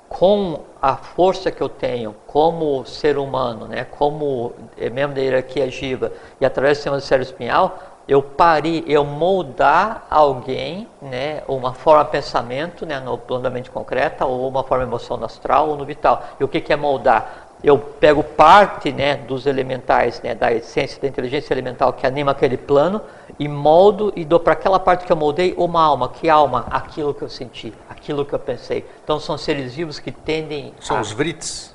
[0.08, 5.70] com a força que eu tenho como ser humano, né, como é, membro da hierarquia
[5.70, 11.72] Jiva, e através do sistema do cérebro espinhal, eu parir, eu moldar alguém, né, uma
[11.72, 15.76] forma de pensamento, né, no plano da mente concreta, ou uma forma no astral ou
[15.76, 16.22] no vital.
[16.38, 17.48] E o que, que é moldar?
[17.62, 22.58] Eu pego parte, né, dos elementais, né, da essência da inteligência elemental que anima aquele
[22.58, 23.00] plano
[23.38, 26.10] e moldo e dou para aquela parte que eu moldei uma alma.
[26.10, 26.66] Que alma?
[26.70, 28.84] Aquilo que eu senti, aquilo que eu pensei.
[29.02, 31.00] Então são seres vivos que tendem São a...
[31.00, 31.74] os vrits?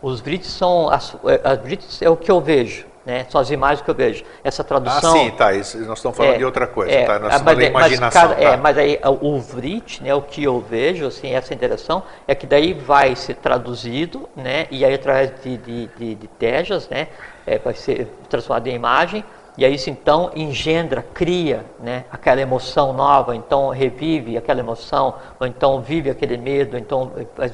[0.00, 2.86] Os vrits são as, as vrits é o que eu vejo.
[3.04, 3.24] Né?
[3.30, 4.24] São as imagens que eu vejo.
[4.44, 5.10] Essa tradução.
[5.10, 5.54] Ah, sim, tá.
[5.54, 7.18] Isso, nós estamos falando é, de outra coisa, é, tá?
[7.18, 8.28] Nós estamos falando imaginação.
[8.28, 8.42] Mas, tá?
[8.42, 12.46] é, mas aí o Vrit, né, o que eu vejo, assim, essa interação, é que
[12.46, 14.66] daí vai ser traduzido, né?
[14.70, 17.08] E aí através de, de, de, de tejas, né?
[17.46, 19.24] É, vai ser transformado em imagem
[19.58, 25.46] e aí isso então engendra, cria né, aquela emoção nova, então revive aquela emoção, ou
[25.46, 27.12] então vive aquele medo, então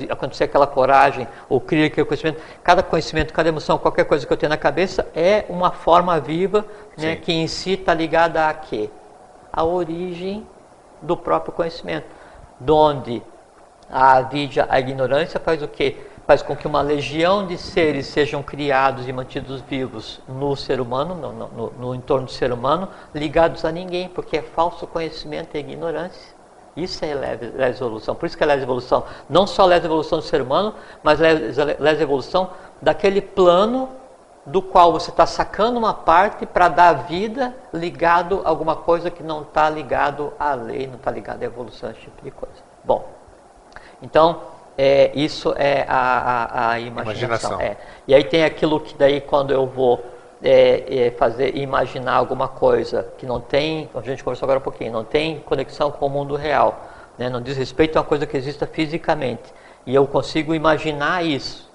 [0.09, 2.41] acontecer aquela coragem, ou cria aquele conhecimento.
[2.63, 6.65] Cada conhecimento, cada emoção, qualquer coisa que eu tenho na cabeça é uma forma viva
[6.97, 8.91] né, que em si está ligada a quê?
[9.53, 10.47] A origem
[11.01, 12.07] do próprio conhecimento.
[12.61, 13.23] Donde
[13.91, 15.97] a vidya, a ignorância faz o quê?
[16.27, 21.15] Faz com que uma legião de seres sejam criados e mantidos vivos no ser humano,
[21.15, 25.61] no, no, no entorno do ser humano, ligados a ninguém, porque é falso conhecimento e
[25.61, 26.35] ignorância.
[26.77, 28.15] Isso é leve evolução.
[28.15, 29.05] Por isso que é leve evolução.
[29.31, 32.51] Não só leve evolução do ser humano, mas leve evolução
[32.83, 33.89] daquele plano
[34.45, 39.23] do qual você está sacando uma parte para dar vida ligado a alguma coisa que
[39.23, 42.55] não está ligado à lei, não está ligado à evolução, esse tipo de coisa.
[42.85, 43.09] Bom,
[44.03, 44.41] então
[44.79, 47.59] é, isso é a, a, a imaginação.
[47.59, 47.61] imaginação.
[47.61, 47.77] É.
[48.07, 50.05] E aí tem aquilo que daí quando eu vou
[50.43, 54.93] é, é, fazer imaginar alguma coisa que não tem, a gente conversou agora um pouquinho,
[54.93, 57.31] não tem conexão com o mundo real, né?
[57.31, 59.53] não diz respeito a uma coisa que exista fisicamente.
[59.87, 61.71] E eu consigo imaginar isso,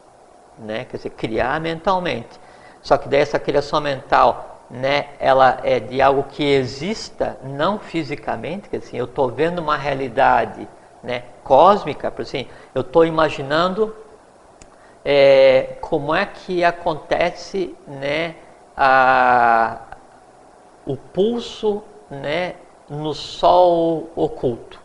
[0.59, 0.85] né?
[0.85, 2.39] quer dizer, criar mentalmente.
[2.81, 8.69] Só que daí essa criação mental, né, ela é de algo que exista não fisicamente,
[8.69, 10.67] quer dizer, eu estou vendo uma realidade
[11.03, 13.95] né, cósmica, por assim, eu estou imaginando
[15.03, 18.35] é, como é que acontece né,
[18.77, 19.79] a,
[20.85, 22.55] o pulso né,
[22.89, 24.79] no Sol oculto.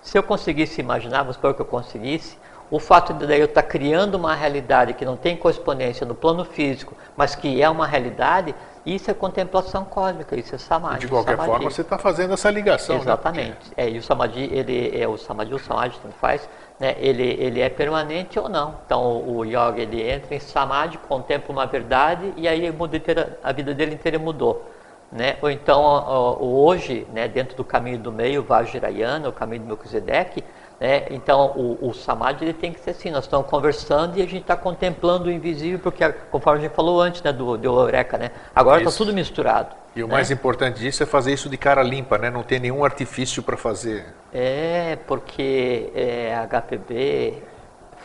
[0.00, 2.38] Se eu conseguisse imaginar, vamos supor que eu conseguisse,
[2.70, 6.94] o fato de eu estar criando uma realidade que não tem correspondência no plano físico,
[7.16, 8.54] mas que é uma realidade,
[8.84, 11.00] isso é contemplação cósmica, isso é samadhi.
[11.00, 11.50] De qualquer samadhi.
[11.50, 12.96] forma, você está fazendo essa ligação.
[12.96, 13.02] Né?
[13.02, 13.68] Exatamente.
[13.68, 13.74] Né?
[13.76, 16.94] É, e o samadhi, ele é o samadhi, o samadhi tanto faz, né?
[16.98, 18.76] ele, ele é permanente ou não.
[18.84, 23.52] Então o yoga ele entra em samadhi, contempla uma verdade e aí muda inteira, a
[23.52, 24.70] vida dele inteira mudou.
[25.10, 25.36] Né?
[25.40, 30.42] Ou então hoje, né, dentro do caminho do meio, Vajrayana, o caminho do Melchizedek,
[30.80, 31.06] né?
[31.10, 34.42] Então, o, o samadhi ele tem que ser assim, nós estamos conversando e a gente
[34.42, 38.30] está contemplando o invisível, porque conforme a gente falou antes né, do, do Eureka, né?
[38.54, 39.74] agora está tudo misturado.
[39.94, 40.14] E o né?
[40.14, 42.30] mais importante disso é fazer isso de cara limpa, né?
[42.30, 44.06] não ter nenhum artifício para fazer.
[44.32, 47.42] É, porque é, a HPB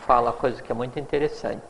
[0.06, 1.62] fala coisa que é muito interessante,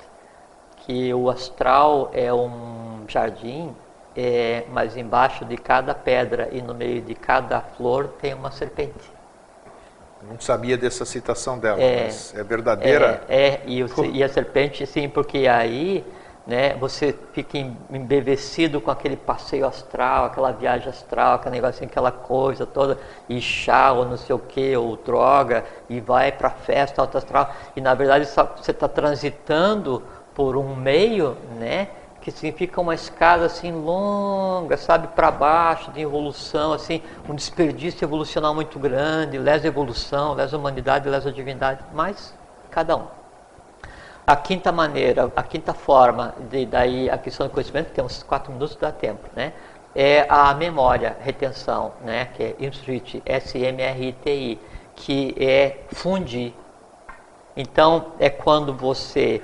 [0.78, 3.74] que o astral é um jardim,
[4.16, 9.19] é, mas embaixo de cada pedra e no meio de cada flor tem uma serpente.
[10.22, 13.22] Não sabia dessa citação dela, é, mas é verdadeira?
[13.28, 16.04] É, é e, o, e, a serpente, sim, porque aí
[16.46, 17.58] né, você fica
[17.90, 22.98] embevecido com aquele passeio astral, aquela viagem astral, aquele negócio, aquela coisa toda,
[23.28, 27.18] e chá ou não sei o que, ou droga, e vai para a festa alta
[27.18, 30.02] astral, e na verdade você está transitando
[30.34, 31.88] por um meio, né,
[32.20, 38.54] que significa uma escada assim longa, sabe, para baixo, de evolução, assim, um desperdício evolucional
[38.54, 42.34] muito grande, lesa evolução, lesa humanidade, lesa divindade, mas
[42.70, 43.06] cada um.
[44.26, 48.52] A quinta maneira, a quinta forma de daí a questão do conhecimento, tem uns quatro
[48.52, 49.52] minutos dá tempo, né?
[49.94, 52.26] É a memória, retenção, né?
[52.26, 54.60] Que é Smriti, S-M-R-I-T-I,
[54.94, 56.54] que é fundir.
[57.56, 59.42] Então é quando você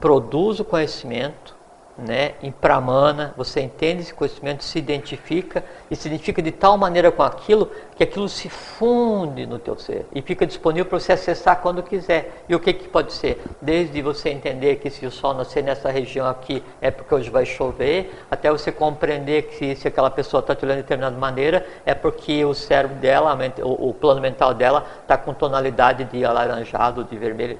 [0.00, 1.58] produz o conhecimento,
[1.98, 7.10] né, em pramana, você entende esse conhecimento, se identifica e se identifica de tal maneira
[7.10, 11.60] com aquilo que aquilo se funde no teu ser e fica disponível para você acessar
[11.60, 12.44] quando quiser.
[12.48, 13.42] E o que, que pode ser?
[13.60, 17.44] Desde você entender que se o sol nascer nessa região aqui é porque hoje vai
[17.44, 21.94] chover, até você compreender que se aquela pessoa está te olhando de determinada maneira é
[21.94, 27.16] porque o cérebro dela, o, o plano mental dela está com tonalidade de alaranjado, de
[27.16, 27.58] vermelho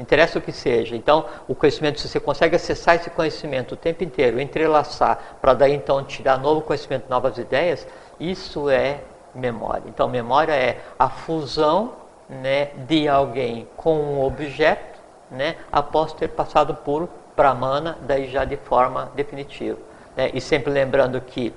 [0.00, 0.96] interessa o que seja.
[0.96, 5.74] Então, o conhecimento, se você consegue acessar esse conhecimento o tempo inteiro, entrelaçar, para daí
[5.74, 7.86] então tirar novo conhecimento, novas ideias,
[8.18, 9.00] isso é
[9.34, 9.84] memória.
[9.86, 11.92] Então, memória é a fusão
[12.28, 14.98] né, de alguém com um objeto,
[15.30, 19.78] né, após ter passado por pramana, daí já de forma definitiva.
[20.16, 20.30] Né?
[20.32, 21.54] E sempre lembrando que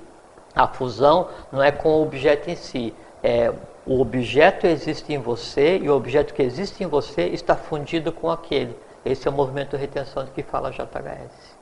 [0.54, 3.52] a fusão não é com o objeto em si, é
[3.86, 8.30] o objeto existe em você e o objeto que existe em você está fundido com
[8.30, 8.76] aquele.
[9.04, 11.54] Esse é o movimento de retenção de que fala JHS.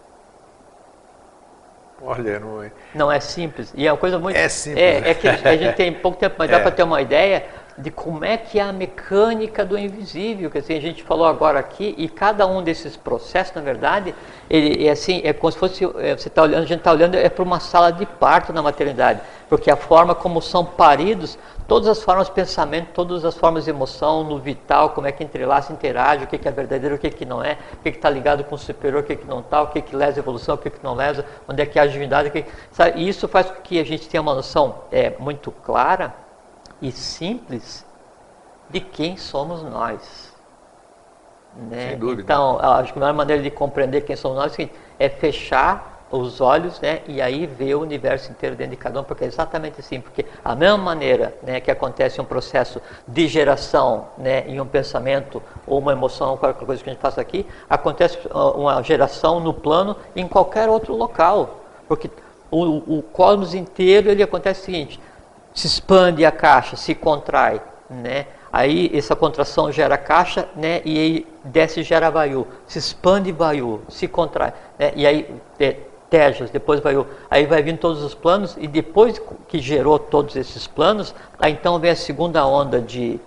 [2.00, 2.72] Olha, não é...
[2.94, 3.72] Não é simples.
[3.76, 4.36] E é uma coisa muito...
[4.36, 4.82] É simples.
[4.82, 6.52] É, é que a gente tem pouco tempo, mas é.
[6.52, 7.44] dá para ter uma ideia
[7.82, 11.58] de como é que é a mecânica do invisível, que assim, a gente falou agora
[11.58, 14.14] aqui, e cada um desses processos, na verdade,
[14.48, 17.16] ele é assim, é como se fosse, é, você tá olhando, a gente está olhando
[17.16, 21.88] é para uma sala de parto na maternidade, porque a forma como são paridos, todas
[21.88, 25.72] as formas de pensamento, todas as formas de emoção, no vital, como é que entrelaça,
[25.72, 28.44] interage, o que, que é verdadeiro, o que, que não é, o que está ligado
[28.44, 30.58] com o superior, o que, que não está, o que, que lesa a evolução, o
[30.58, 33.00] que, que não lesa, onde é que há a divindade, que, sabe?
[33.00, 36.22] e isso faz com que a gente tenha uma noção é, muito clara
[36.82, 37.86] e simples
[38.68, 40.32] de quem somos nós.
[41.56, 41.90] Né?
[41.90, 42.22] Sem dúvida.
[42.22, 44.68] Então, acho que a melhor maneira de compreender quem somos nós é,
[44.98, 49.04] é fechar os olhos, né, e aí ver o universo inteiro dentro de cada um,
[49.04, 54.08] porque é exatamente assim, porque a mesma maneira, né, que acontece um processo de geração,
[54.18, 58.18] né, em um pensamento ou uma emoção, qualquer coisa que a gente faça aqui, acontece
[58.30, 62.10] uma geração no plano em qualquer outro local, porque
[62.50, 65.00] o, o cosmos inteiro ele acontece o seguinte:
[65.54, 68.26] se expande a caixa, se contrai, né?
[68.52, 70.82] Aí essa contração gera caixa, né?
[70.84, 74.92] E aí desce gera vaiu, se expande vaiu, se contrai, né?
[74.94, 75.76] E aí é,
[76.10, 76.94] tejas, depois vai
[77.30, 81.78] aí vai vindo todos os planos e depois que gerou todos esses planos, aí então
[81.78, 83.18] vem a segunda onda de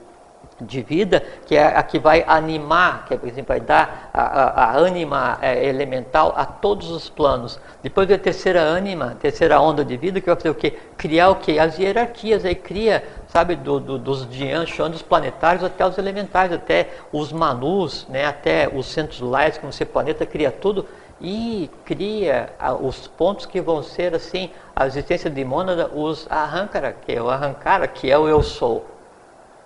[0.61, 4.21] de vida, que é a que vai animar, que é, por exemplo, vai dar a,
[4.21, 7.59] a, a ânima é, elemental a todos os planos.
[7.83, 10.77] Depois vem a terceira ânima, a terceira onda de vida, que vai fazer o quê?
[10.97, 11.59] Criar o quê?
[11.59, 17.33] As hierarquias, aí cria, sabe, do, do, dos dianchos planetários até os elementais, até os
[17.33, 20.85] manus, né, até os centros lares, como você planeta, cria tudo.
[21.19, 22.49] e cria
[22.81, 27.29] os pontos que vão ser assim a existência de mônada, os arrancara, que é o
[27.29, 28.85] arrancara, que é o eu sou,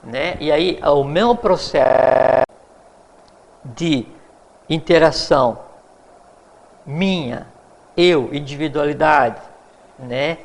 [0.03, 0.37] né?
[0.39, 2.45] E aí o mesmo processo
[3.63, 4.05] de
[4.69, 5.59] interação
[6.85, 7.47] minha,
[7.95, 9.41] eu, individualidade,
[9.97, 10.39] né,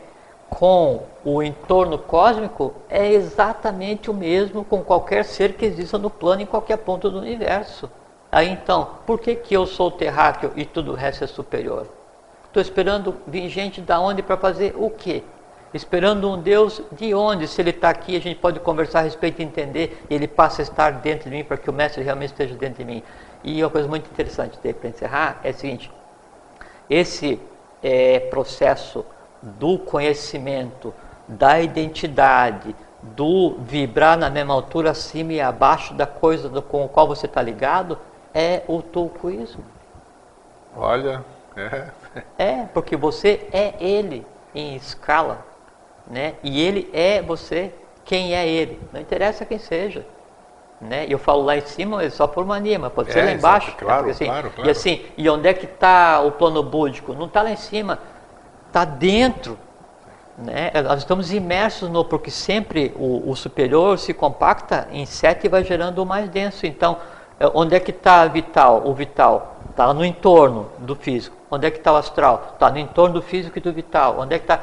[0.51, 6.43] com o entorno cósmico é exatamente o mesmo com qualquer ser que exista no plano
[6.43, 7.91] em qualquer ponto do universo.
[8.31, 11.87] Aí então, por que, que eu sou terráqueo e tudo o resto é superior?
[12.47, 15.25] Estou esperando vir gente da onde para fazer o quê?
[15.75, 17.49] Esperando um Deus de onde?
[17.49, 20.65] Se ele está aqui, a gente pode conversar a respeito e entender, ele passa a
[20.65, 23.03] estar dentro de mim para que o Mestre realmente esteja dentro de mim.
[23.43, 25.91] E uma coisa muito interessante para encerrar é o seguinte:
[26.89, 27.41] esse
[27.83, 29.05] é, processo
[29.43, 30.95] do conhecimento,
[31.27, 36.89] da identidade, do vibrar na mesma altura acima e abaixo da coisa do, com a
[36.89, 37.99] qual você está ligado,
[38.33, 39.65] é o tulcoísmo.
[40.77, 41.25] Olha,
[41.57, 41.89] é.
[42.39, 45.45] É, porque você é ele em escala,
[46.07, 46.35] né?
[46.43, 47.73] E ele é você,
[48.05, 48.81] quem é ele.
[48.93, 50.07] Não interessa quem seja.
[50.81, 51.07] Né?
[51.09, 53.69] Eu falo lá em cima só por mania, mas pode é, ser lá embaixo.
[53.69, 54.11] Exato, claro, né?
[54.11, 54.69] assim, claro, claro.
[54.69, 57.15] E assim, e onde é que está o plano búdico?
[57.15, 57.99] Não está lá em cima,
[58.67, 59.59] está dentro.
[60.37, 60.71] Né?
[60.83, 65.65] Nós estamos imersos no, porque sempre o, o superior se compacta em sete e vai
[65.65, 66.67] gerando o mais denso.
[66.67, 66.99] Então,
[67.39, 68.83] é, onde é que está vital?
[68.85, 71.37] O vital está no entorno do físico.
[71.51, 72.51] Onde é que está o astral?
[72.53, 74.17] Está no entorno do físico e do vital.
[74.19, 74.61] Onde é que está?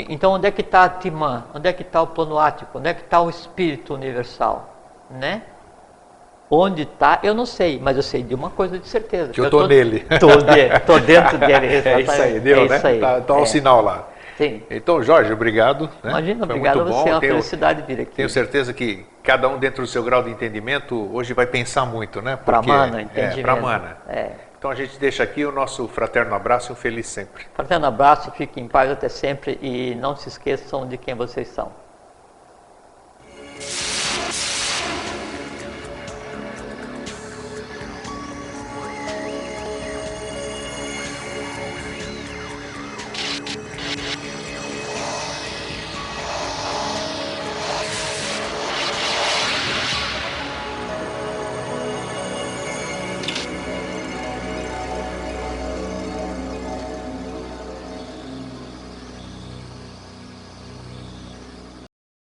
[0.00, 1.44] Então, onde é que está a Timã?
[1.54, 2.78] Onde é que está o plano ático?
[2.78, 4.74] Onde é que está o espírito universal?
[5.10, 5.42] Né?
[6.50, 9.32] Onde está, eu não sei, mas eu sei de uma coisa de certeza.
[9.32, 10.06] Que eu estou nele.
[10.10, 11.66] Estou dentro dele.
[11.88, 12.76] É isso aí, deu, é né?
[12.76, 13.00] Isso aí.
[13.00, 13.46] Tá, o é.
[13.46, 14.08] sinal lá.
[14.36, 14.62] Sim.
[14.70, 15.84] Então, Jorge, obrigado.
[16.02, 16.10] Né?
[16.10, 17.08] Imagina, Foi obrigado a muito você, bom.
[17.08, 18.16] é uma Tenho- felicidade vir aqui.
[18.16, 22.20] Tenho certeza que cada um dentro do seu grau de entendimento hoje vai pensar muito,
[22.20, 22.36] né?
[22.42, 23.42] Porque- mana, É, entendimento.
[23.42, 23.96] pra mana.
[24.08, 24.30] É.
[24.62, 27.46] Então a gente deixa aqui o nosso fraterno abraço e um feliz sempre.
[27.52, 31.72] Fraterno abraço, fiquem em paz até sempre e não se esqueçam de quem vocês são.